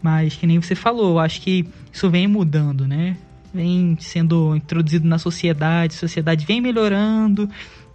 [0.03, 3.17] Mas que nem você falou, acho que isso vem mudando, né?
[3.53, 7.49] Vem sendo introduzido na sociedade, a sociedade vem melhorando,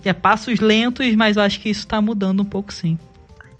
[0.04, 2.97] é passos lentos, mas eu acho que isso está mudando um pouco sim.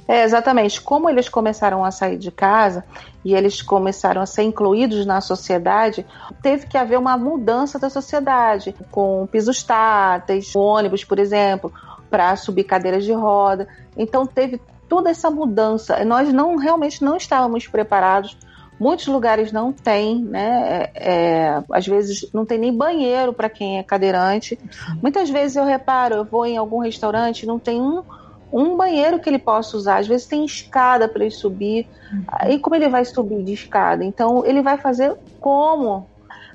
[0.08, 0.82] É, exatamente.
[0.82, 2.84] Como eles começaram a sair de casa
[3.24, 6.06] e eles começaram a ser incluídos na sociedade,
[6.42, 11.72] teve que haver uma mudança da sociedade, com pisos táteis, ônibus, por exemplo,
[12.10, 13.68] para subir cadeiras de roda.
[13.96, 14.60] Então teve
[14.90, 16.04] toda essa mudança.
[16.04, 18.36] Nós não realmente não estávamos preparados.
[18.78, 20.90] Muitos lugares não tem, né?
[20.92, 24.60] É, é, às vezes não tem nem banheiro para quem é cadeirante.
[25.02, 28.04] Muitas vezes eu reparo, eu vou em algum restaurante, não tem um
[28.52, 30.00] um banheiro que ele possa usar.
[30.00, 31.88] Às vezes tem escada para ele subir.
[32.12, 32.52] Uhum.
[32.52, 34.04] E como ele vai subir de escada?
[34.04, 36.08] Então ele vai fazer como?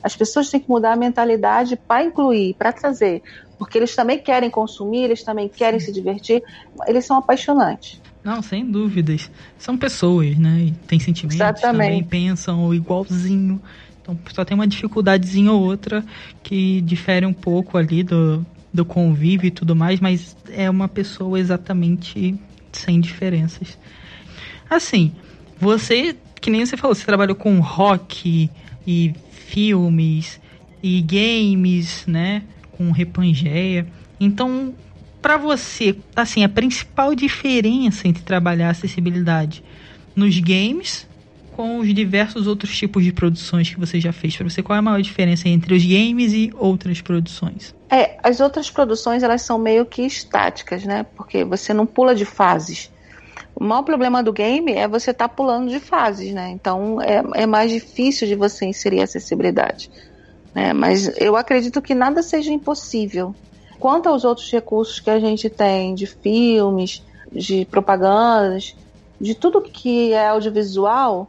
[0.03, 3.23] As pessoas têm que mudar a mentalidade para incluir, para trazer.
[3.59, 6.43] Porque eles também querem consumir, eles também querem se divertir,
[6.87, 8.01] eles são apaixonantes.
[8.23, 9.31] Não, sem dúvidas.
[9.59, 10.67] São pessoas, né?
[10.67, 11.87] E tem sentimentos, Exatamente.
[11.87, 13.61] também pensam igualzinho.
[14.03, 16.05] Então só tem uma dificuldadezinha ou outra
[16.43, 18.45] que difere um pouco ali do,
[18.77, 22.39] do convívio e tudo mais, mas é uma pessoa exatamente
[22.73, 23.79] sem diferenças.
[24.69, 25.13] Assim,
[25.59, 28.51] você, que nem você falou, você trabalhou com rock
[28.87, 30.41] e filmes
[30.83, 32.43] e games, né?
[32.73, 33.87] Com Repangeia.
[34.21, 34.75] Então,
[35.21, 39.63] para você, assim, a principal diferença entre trabalhar acessibilidade
[40.15, 41.07] nos games
[41.57, 44.37] com os diversos outros tipos de produções que você já fez?
[44.37, 47.75] Para você, qual é a maior diferença entre os games e outras produções?
[47.89, 51.07] É, as outras produções elas são meio que estáticas, né?
[51.17, 52.91] Porque você não pula de fases.
[53.55, 56.51] O maior problema do game é você estar tá pulando de fases, né?
[56.51, 59.91] Então é, é mais difícil de você inserir acessibilidade.
[60.55, 60.75] Né?
[60.75, 63.35] Mas eu acredito que nada seja impossível.
[63.79, 68.77] Quanto aos outros recursos que a gente tem de filmes, de propagandas,
[69.19, 71.29] de tudo que é audiovisual,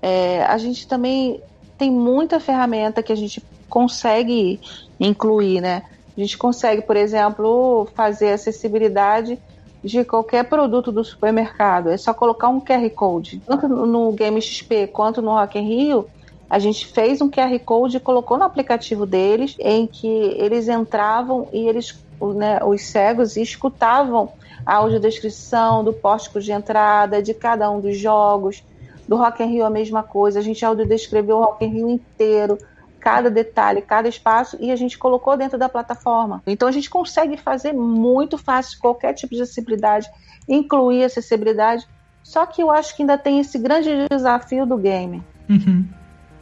[0.00, 1.40] é, a gente também
[1.76, 4.60] tem muita ferramenta que a gente consegue
[4.98, 5.82] incluir, né?
[6.16, 9.38] A gente consegue, por exemplo, fazer acessibilidade
[9.82, 11.90] de qualquer produto do supermercado.
[11.90, 13.40] É só colocar um QR Code.
[13.46, 16.06] Tanto no Game XP quanto no Rock in Rio,
[16.50, 21.48] a gente fez um QR Code e colocou no aplicativo deles, em que eles entravam
[21.52, 21.96] e eles,
[22.34, 24.32] né, os cegos, escutavam
[24.64, 28.62] a audiodescrição do pórtico de entrada de cada um dos jogos.
[29.08, 30.38] Do Rock in Rio a mesma coisa.
[30.38, 32.58] A gente audiodescreveu o Rock in Rio inteiro
[33.00, 36.42] cada detalhe, cada espaço e a gente colocou dentro da plataforma.
[36.46, 40.08] Então a gente consegue fazer muito fácil qualquer tipo de acessibilidade,
[40.48, 41.86] incluir acessibilidade.
[42.22, 45.22] Só que eu acho que ainda tem esse grande desafio do game.
[45.48, 45.86] Uhum.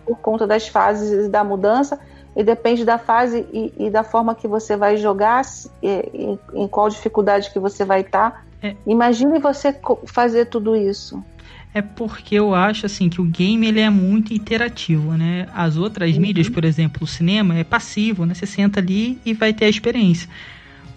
[0.04, 2.00] Por conta das fases e da mudança,
[2.34, 5.42] e depende da fase e, e da forma que você vai jogar,
[5.82, 8.30] e, em qual dificuldade que você vai estar.
[8.30, 8.42] Tá.
[8.62, 8.76] É.
[8.86, 9.74] Imagine você
[10.06, 11.22] fazer tudo isso
[11.76, 15.46] é porque eu acho assim que o game ele é muito interativo, né?
[15.54, 16.22] As outras uhum.
[16.22, 18.32] mídias, por exemplo, o cinema é passivo, né?
[18.32, 20.26] Você senta ali e vai ter a experiência.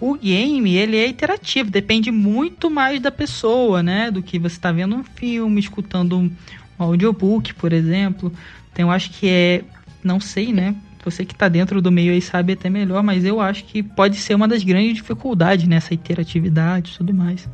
[0.00, 4.10] O game, ele é interativo, depende muito mais da pessoa, né?
[4.10, 6.30] Do que você está vendo um filme, escutando um,
[6.78, 8.32] audiobook, por exemplo.
[8.72, 9.62] Então eu acho que é,
[10.02, 10.74] não sei, né?
[11.04, 14.16] Você que está dentro do meio aí sabe até melhor, mas eu acho que pode
[14.16, 17.46] ser uma das grandes dificuldades nessa interatividade e tudo mais.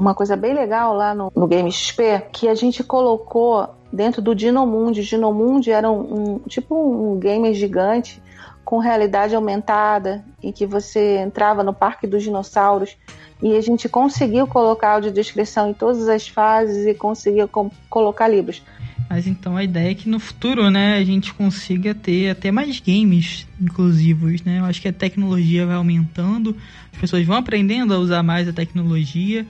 [0.00, 4.34] Uma coisa bem legal lá no, no Game XP que a gente colocou dentro do
[4.34, 5.02] Dinomundi.
[5.02, 8.22] Dinomundi era um, um tipo um gamer gigante
[8.64, 12.96] com realidade aumentada, em que você entrava no Parque dos Dinossauros
[13.42, 17.46] e a gente conseguiu colocar audiodescrição em todas as fases e conseguia
[17.90, 18.62] colocar livros.
[19.08, 22.80] Mas então a ideia é que no futuro, né, a gente consiga ter até mais
[22.80, 24.60] games inclusivos, né?
[24.60, 26.56] Eu acho que a tecnologia vai aumentando,
[26.92, 29.44] as pessoas vão aprendendo a usar mais a tecnologia.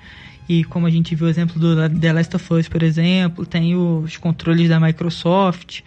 [0.50, 3.76] E como a gente viu o exemplo do The Last of Us, por exemplo, tem
[3.76, 5.82] os controles da Microsoft.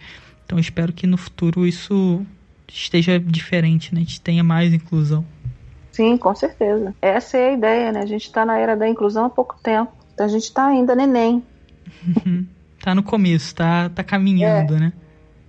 [0.46, 2.24] Então espero que no futuro isso
[2.66, 4.00] esteja diferente, né?
[4.00, 5.22] A gente tenha mais inclusão.
[5.92, 6.94] Sim, com certeza.
[7.02, 8.00] Essa é a ideia, né?
[8.00, 9.92] A gente está na era da inclusão há pouco tempo.
[10.14, 11.44] Então a gente está ainda neném.
[12.82, 14.92] tá no começo, tá, tá caminhando, é, né?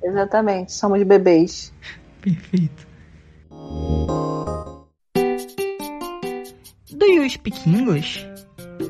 [0.04, 1.72] Exatamente, somos bebês.
[2.20, 2.86] Perfeito.
[6.92, 8.35] Do you speak English?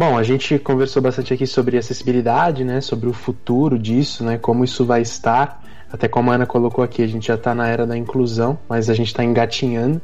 [0.00, 4.64] Bom, a gente conversou bastante aqui sobre acessibilidade, né, sobre o futuro disso, né, como
[4.64, 5.62] isso vai estar.
[5.92, 8.88] Até como a Ana colocou aqui, a gente já está na era da inclusão, mas
[8.88, 10.00] a gente está engatinhando.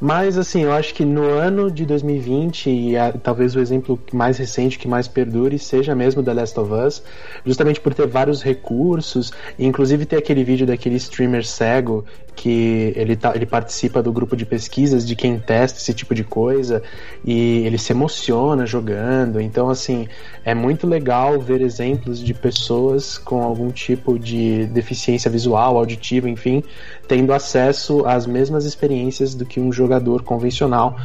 [0.00, 4.38] Mas, assim, eu acho que no ano de 2020, e a, talvez o exemplo mais
[4.38, 7.02] recente, que mais perdure, seja mesmo The Last of Us,
[7.44, 13.32] justamente por ter vários recursos, inclusive ter aquele vídeo daquele streamer cego que ele, tá,
[13.34, 16.82] ele participa do grupo de pesquisas de quem testa esse tipo de coisa,
[17.24, 19.40] e ele se emociona jogando.
[19.40, 20.08] Então, assim,
[20.44, 26.62] é muito legal ver exemplos de pessoas com algum tipo de deficiência visual, auditiva, enfim,
[27.06, 30.96] tendo acesso às mesmas experiências do que um jogador convencional,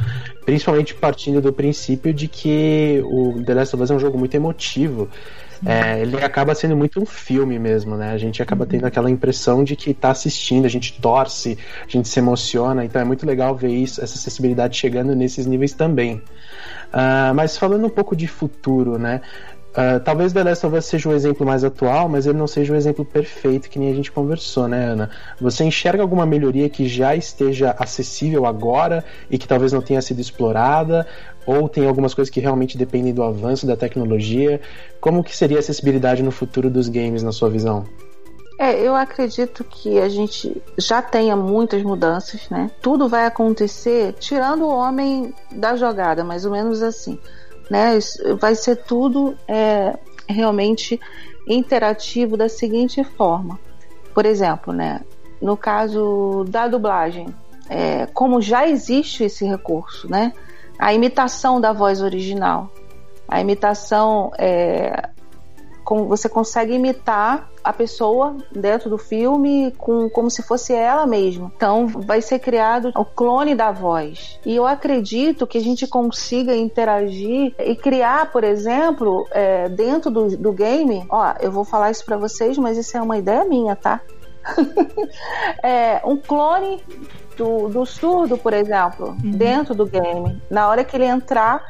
[0.44, 4.34] principalmente partindo do princípio de que o The Last of Us é um jogo muito
[4.34, 5.08] emotivo.
[5.64, 8.12] É, ele acaba sendo muito um filme mesmo, né?
[8.12, 12.08] A gente acaba tendo aquela impressão de que está assistindo, a gente torce, a gente
[12.08, 16.14] se emociona, então é muito legal ver isso, essa acessibilidade chegando nesses níveis também.
[16.14, 19.20] Uh, mas falando um pouco de futuro, né?
[19.70, 22.72] Uh, talvez The Last of Us seja o exemplo mais atual, mas ele não seja
[22.72, 25.10] o exemplo perfeito que nem a gente conversou, né, Ana?
[25.40, 30.20] Você enxerga alguma melhoria que já esteja acessível agora e que talvez não tenha sido
[30.20, 31.06] explorada?
[31.46, 34.60] Ou tem algumas coisas que realmente dependem do avanço da tecnologia?
[35.00, 37.84] Como que seria a acessibilidade no futuro dos games, na sua visão?
[38.58, 42.70] É, eu acredito que a gente já tenha muitas mudanças, né?
[42.82, 47.18] Tudo vai acontecer tirando o homem da jogada, mais ou menos assim
[47.70, 47.98] né?
[48.40, 49.96] Vai ser tudo é,
[50.28, 51.00] realmente
[51.46, 53.58] interativo da seguinte forma.
[54.12, 55.00] Por exemplo, né?
[55.40, 57.28] No caso da dublagem,
[57.68, 60.32] é, como já existe esse recurso, né?
[60.78, 62.70] A imitação da voz original,
[63.28, 65.08] a imitação é,
[66.06, 71.52] você consegue imitar a pessoa dentro do filme com, como se fosse ela mesma.
[71.54, 74.38] Então vai ser criado o clone da voz.
[74.44, 80.36] E eu acredito que a gente consiga interagir e criar, por exemplo, é, dentro do,
[80.36, 81.04] do game.
[81.10, 84.00] Ó, eu vou falar isso para vocês, mas isso é uma ideia minha, tá?
[85.62, 86.82] é, um clone
[87.36, 89.30] do, do surdo, por exemplo, uhum.
[89.32, 90.40] dentro do game.
[90.50, 91.62] Na hora que ele entrar,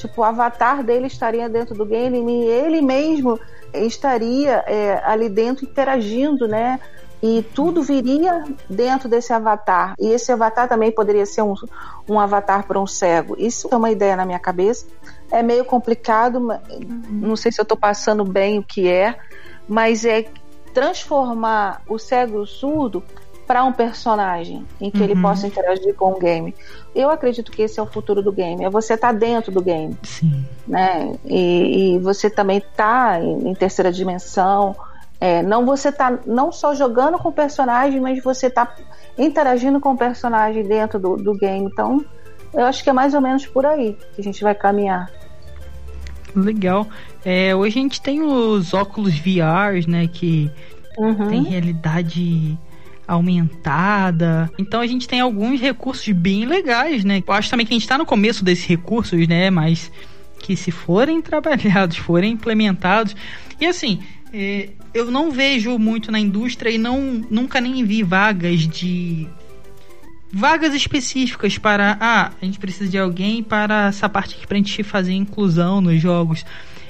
[0.00, 3.38] tipo, o avatar dele estaria dentro do game e ele mesmo
[3.84, 6.80] estaria é, ali dentro interagindo, né?
[7.22, 9.94] E tudo viria dentro desse avatar.
[9.98, 11.54] E esse avatar também poderia ser um,
[12.08, 13.34] um avatar para um cego.
[13.38, 14.86] Isso é uma ideia na minha cabeça.
[15.30, 16.40] É meio complicado,
[17.08, 19.18] não sei se eu estou passando bem o que é,
[19.66, 20.26] mas é
[20.72, 23.02] transformar o cego e o surdo
[23.46, 25.04] para um personagem em que uhum.
[25.04, 26.54] ele possa interagir com o game.
[26.94, 28.64] Eu acredito que esse é o futuro do game.
[28.64, 30.44] É você estar tá dentro do game, Sim.
[30.66, 31.14] né?
[31.24, 34.74] E, e você também tá em, em terceira dimensão.
[35.20, 38.74] É, não você tá não só jogando com o personagem, mas você tá
[39.16, 41.66] interagindo com o personagem dentro do, do game.
[41.66, 42.04] Então,
[42.52, 45.10] eu acho que é mais ou menos por aí que a gente vai caminhar.
[46.34, 46.86] Legal.
[47.24, 50.06] É, hoje a gente tem os óculos VR, né?
[50.06, 50.50] Que
[50.98, 51.28] uhum.
[51.28, 52.58] tem realidade
[53.06, 54.50] aumentada.
[54.58, 57.22] Então a gente tem alguns recursos bem legais, né?
[57.26, 59.50] Eu acho também que a gente está no começo desses recursos, né?
[59.50, 59.90] Mas
[60.38, 63.14] que se forem trabalhados, forem implementados.
[63.60, 64.00] E assim,
[64.32, 69.26] É, eu não vejo muito na indústria e não nunca nem vi vagas de
[70.32, 74.82] vagas específicas para ah, a gente precisa de alguém para essa parte aqui pra gente
[74.82, 76.44] fazer inclusão nos jogos.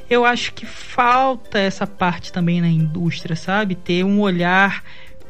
[0.09, 3.75] Eu acho que falta essa parte também na indústria, sabe?
[3.75, 4.83] Ter um olhar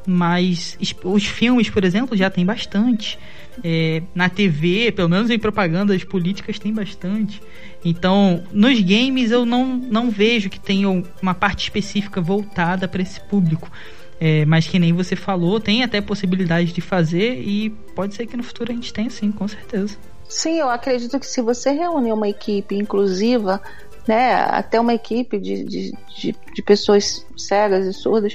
[0.06, 3.18] mais os filmes, por exemplo, já tem bastante.
[3.64, 7.40] É, na TV, pelo menos em propagandas políticas, tem bastante.
[7.84, 10.88] Então, nos games eu não, não vejo que tenha
[11.22, 13.70] uma parte específica voltada para esse público.
[14.18, 18.36] É, mas que nem você falou, tem até possibilidade de fazer e pode ser que
[18.36, 19.96] no futuro a gente tenha sim, com certeza.
[20.28, 23.60] Sim, eu acredito que se você reunir uma equipe inclusiva,
[24.06, 28.34] né, até uma equipe de, de, de, de pessoas cegas e surdas,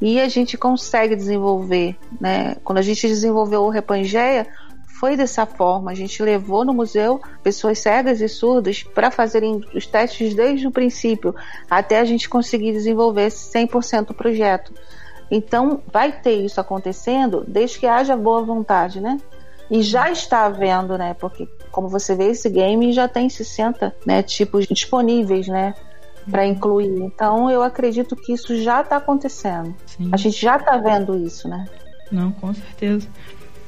[0.00, 2.56] e a gente consegue desenvolver, né?
[2.62, 4.46] Quando a gente desenvolveu o Repangeia,
[4.98, 5.90] foi dessa forma.
[5.90, 10.70] A gente levou no museu pessoas cegas e surdas para fazerem os testes desde o
[10.70, 11.34] princípio,
[11.70, 14.72] até a gente conseguir desenvolver 100% o projeto.
[15.30, 19.18] Então, vai ter isso acontecendo desde que haja boa vontade, né?
[19.70, 21.14] E já está havendo, né?
[21.14, 25.74] Porque, como você vê, esse game já tem 60 né, tipos disponíveis, né?
[26.30, 27.00] Para incluir.
[27.00, 29.74] Então, eu acredito que isso já está acontecendo.
[29.86, 30.10] Sim.
[30.12, 31.66] A gente já está vendo isso, né?
[32.10, 33.08] Não, com certeza.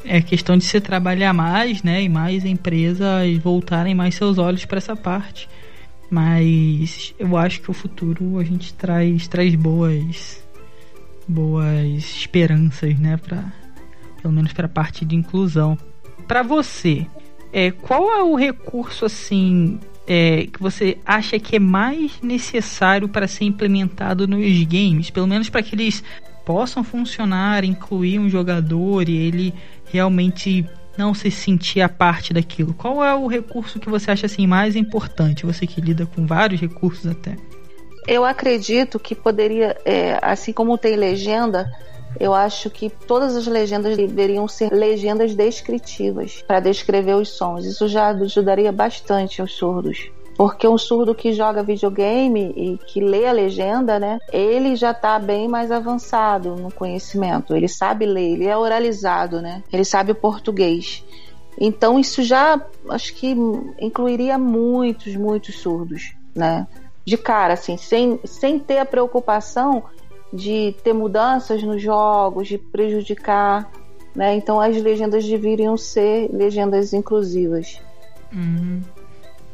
[0.04, 2.02] É questão de se trabalhar mais, né?
[2.02, 5.48] E mais empresas voltarem mais seus olhos para essa parte.
[6.10, 10.42] Mas eu acho que o futuro a gente traz, traz boas
[11.28, 13.52] boas esperanças, né, para
[14.20, 15.78] pelo menos para a parte de inclusão.
[16.26, 17.06] Para você,
[17.52, 23.28] é, qual é o recurso assim é, que você acha que é mais necessário para
[23.28, 26.02] ser implementado nos games, pelo menos para que eles
[26.44, 32.74] possam funcionar, incluir um jogador e ele realmente não se sentir a parte daquilo?
[32.74, 35.46] Qual é o recurso que você acha assim mais importante?
[35.46, 37.36] Você que lida com vários recursos até.
[38.06, 41.70] Eu acredito que poderia, é, assim como tem legenda,
[42.18, 47.64] eu acho que todas as legendas deveriam ser legendas descritivas para descrever os sons.
[47.64, 50.10] Isso já ajudaria bastante os surdos.
[50.36, 55.18] Porque um surdo que joga videogame e que lê a legenda, né, ele já está
[55.18, 57.54] bem mais avançado no conhecimento.
[57.54, 59.62] Ele sabe ler, ele é oralizado, né?
[59.70, 61.04] Ele sabe o português.
[61.58, 62.58] Então isso já
[62.88, 63.36] acho que
[63.78, 66.66] incluiria muitos, muitos surdos, né?
[67.04, 69.84] De cara, assim, sem, sem ter a preocupação
[70.32, 73.70] de ter mudanças nos jogos, de prejudicar,
[74.14, 74.34] né?
[74.34, 77.80] Então as legendas deveriam ser legendas inclusivas.
[78.32, 78.80] Uhum.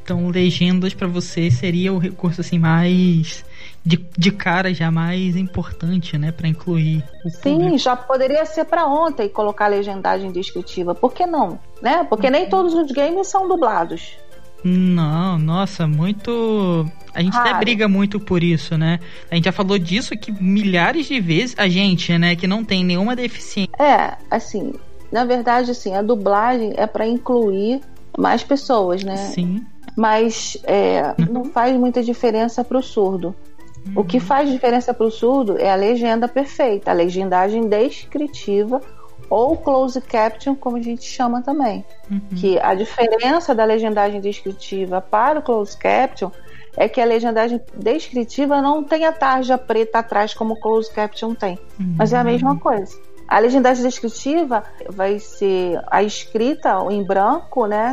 [0.03, 3.45] Então, legendas para você seria o recurso assim mais
[3.85, 7.79] de, de cara já mais importante, né, para incluir Sim, público.
[7.79, 10.95] já poderia ser para ontem colocar legendagem descritiva.
[10.95, 11.59] Por que não?
[11.83, 12.05] Né?
[12.05, 14.17] Porque nem todos os games são dublados.
[14.63, 16.87] Não, nossa, muito.
[17.17, 17.49] A gente Raro.
[17.49, 19.01] até briga muito por isso, né?
[19.31, 21.55] A gente já falou disso aqui milhares de vezes.
[21.59, 23.73] A gente, né, que não tem nenhuma deficiência.
[23.79, 24.75] É, assim,
[25.11, 27.81] na verdade, assim, a dublagem é para incluir
[28.19, 29.17] mais pessoas, né?
[29.17, 29.65] Sim
[29.97, 33.35] mas é, não faz muita diferença para o surdo.
[33.95, 38.81] O que faz diferença para o surdo é a legenda perfeita, a legendagem descritiva
[39.31, 41.85] ou close caption, como a gente chama também.
[42.11, 42.21] Uhum.
[42.37, 46.31] Que a diferença da legendagem descritiva para o close caption
[46.77, 51.35] é que a legendagem descritiva não tem a tarja preta atrás como o close caption
[51.35, 51.95] tem, uhum.
[51.99, 52.97] mas é a mesma coisa.
[53.29, 57.93] A legendagem descritiva vai ser a escrita em branco, né?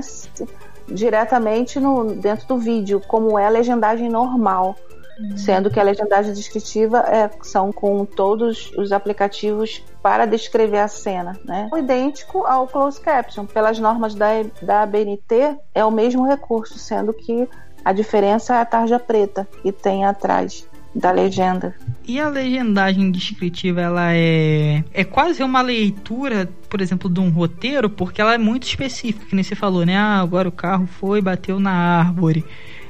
[0.88, 4.76] diretamente no, dentro do vídeo, como é a legendagem normal.
[5.20, 5.38] Uhum.
[5.38, 11.40] Sendo que a legendagem descritiva é, são com todos os aplicativos para descrever a cena,
[11.46, 11.70] né?
[11.78, 13.46] Idêntico ao closed caption.
[13.46, 14.30] Pelas normas da,
[14.62, 17.48] da ABNT, é o mesmo recurso, sendo que
[17.84, 21.76] a diferença é a tarja preta que tem atrás da legenda.
[22.08, 27.90] E a legendagem descritiva, ela é é quase uma leitura, por exemplo, de um roteiro,
[27.90, 29.98] porque ela é muito específica, que nem você falou, né?
[29.98, 32.46] Ah, agora o carro foi, bateu na árvore.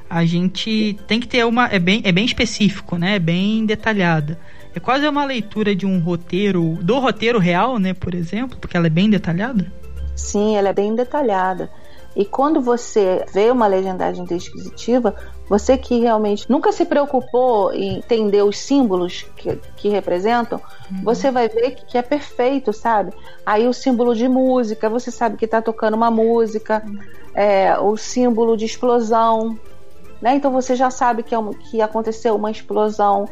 [0.09, 3.15] A gente tem que ter uma é bem é bem específico, né?
[3.15, 4.37] É bem detalhada.
[4.75, 8.87] É quase uma leitura de um roteiro, do roteiro real, né, por exemplo, porque ela
[8.87, 9.71] é bem detalhada.
[10.15, 11.69] Sim, ela é bem detalhada.
[12.15, 15.15] E quando você vê uma legendagem descritiva,
[15.49, 20.61] você que realmente nunca se preocupou em entender os símbolos que, que representam,
[20.91, 21.03] uhum.
[21.03, 23.13] você vai ver que, que, é perfeito, sabe?
[23.45, 26.99] Aí o símbolo de música, você sabe que está tocando uma música, uhum.
[27.33, 29.57] é, o símbolo de explosão,
[30.21, 30.35] né?
[30.35, 33.27] Então você já sabe que, é uma, que aconteceu uma explosão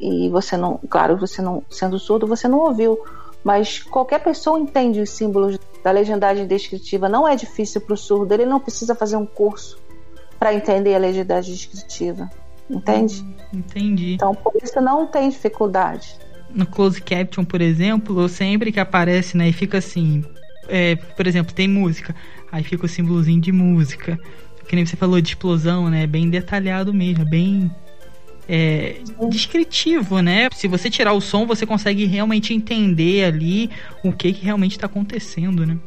[0.00, 2.98] e você não, claro, você não sendo surdo, você não ouviu,
[3.44, 7.08] mas qualquer pessoa entende os símbolos da legendagem descritiva.
[7.08, 9.78] Não é difícil para o surdo, ele não precisa fazer um curso
[10.38, 12.30] para entender a legendagem descritiva.
[12.68, 13.24] entende?
[13.52, 14.14] Entendi.
[14.14, 16.16] Então por isso não tem dificuldade.
[16.52, 20.24] No close caption, por exemplo, sempre que aparece, né, e fica assim,
[20.68, 22.14] é, por exemplo, tem música,
[22.50, 24.18] aí fica o símbolozinho de música.
[24.68, 26.06] Que nem você falou de explosão, né?
[26.06, 27.68] Bem detalhado mesmo, bem
[28.52, 28.96] é,
[29.28, 30.48] descritivo, né?
[30.52, 33.70] Se você tirar o som, você consegue realmente entender ali
[34.02, 35.78] o que, que realmente está acontecendo, né?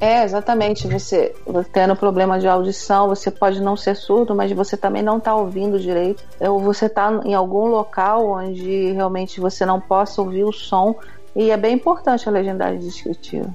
[0.00, 0.88] É, exatamente.
[0.88, 1.32] Você,
[1.72, 5.78] tendo problema de audição, você pode não ser surdo, mas você também não está ouvindo
[5.78, 6.24] direito.
[6.40, 10.96] Ou você está em algum local onde realmente você não possa ouvir o som.
[11.36, 13.52] E é bem importante a legendagem descritiva.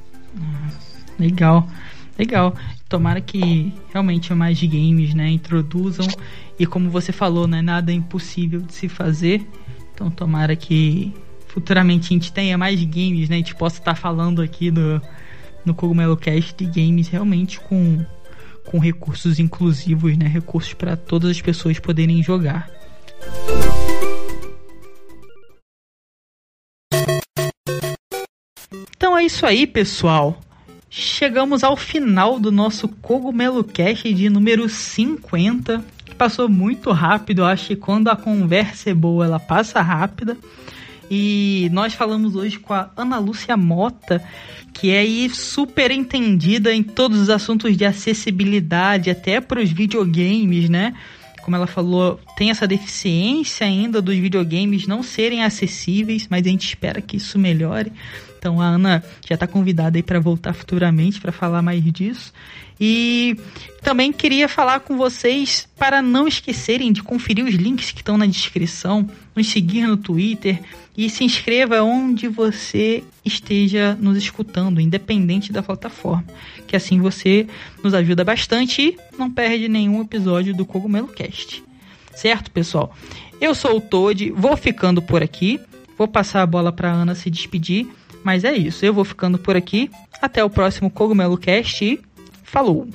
[1.19, 1.67] Legal,
[2.17, 2.53] legal.
[2.93, 6.05] Tomara que realmente mais games, né, introduzam
[6.59, 9.49] e como você falou, né, nada é impossível de se fazer.
[9.91, 11.11] Então tomara que
[11.47, 15.01] futuramente a gente tenha mais games, né, a gente possa estar falando aqui do
[15.65, 18.05] no Cogumelo Cast de games realmente com
[18.63, 22.69] com recursos inclusivos, né, recursos para todas as pessoas poderem jogar.
[28.95, 30.39] Então é isso aí, pessoal.
[30.95, 35.83] Chegamos ao final do nosso Cogumelo Cast de número 50.
[36.19, 40.37] Passou muito rápido, eu acho que quando a conversa é boa, ela passa rápida.
[41.09, 44.23] E nós falamos hoje com a Ana Lúcia Mota,
[44.71, 50.69] que é aí super entendida em todos os assuntos de acessibilidade, até para os videogames,
[50.69, 50.93] né?
[51.41, 56.67] Como ela falou, tem essa deficiência ainda dos videogames não serem acessíveis, mas a gente
[56.67, 57.91] espera que isso melhore.
[58.43, 62.33] Então a Ana já está convidada aí para voltar futuramente para falar mais disso.
[62.77, 63.37] E
[63.81, 68.25] também queria falar com vocês para não esquecerem de conferir os links que estão na
[68.25, 70.59] descrição, nos seguir no Twitter
[70.97, 76.25] e se inscreva onde você esteja nos escutando, independente da plataforma,
[76.67, 77.47] que assim você
[77.81, 81.63] nos ajuda bastante e não perde nenhum episódio do Cogumelo Cast.
[82.13, 82.93] Certo, pessoal?
[83.39, 85.61] Eu sou o Toad, vou ficando por aqui,
[85.97, 87.87] vou passar a bola para Ana se despedir,
[88.23, 89.91] mas é isso, eu vou ficando por aqui.
[90.21, 92.01] Até o próximo Cogumelo Cast e
[92.43, 92.87] falou!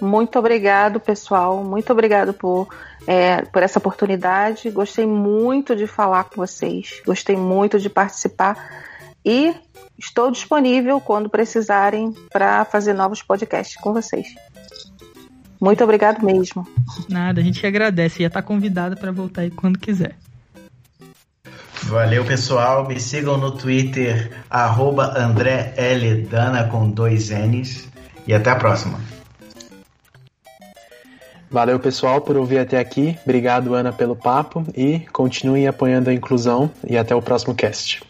[0.00, 1.64] Muito obrigado, pessoal.
[1.64, 2.68] Muito obrigado por,
[3.06, 4.70] é, por essa oportunidade.
[4.70, 7.00] Gostei muito de falar com vocês.
[7.04, 8.84] Gostei muito de participar.
[9.24, 9.54] E
[9.98, 14.26] estou disponível quando precisarem para fazer novos podcasts com vocês.
[15.60, 16.66] Muito obrigado mesmo.
[17.08, 18.20] Nada, a gente agradece.
[18.20, 20.16] Já está convidada para voltar aí quando quiser.
[21.84, 22.86] Valeu, pessoal.
[22.86, 26.22] Me sigam no Twitter, arroba André L.
[26.22, 27.88] Dana com dois N's.
[28.26, 28.98] E até a próxima.
[31.48, 33.16] Valeu, pessoal, por ouvir até aqui.
[33.24, 34.64] Obrigado, Ana, pelo papo.
[34.76, 36.70] E continue apoiando a inclusão.
[36.86, 38.02] E até o próximo cast.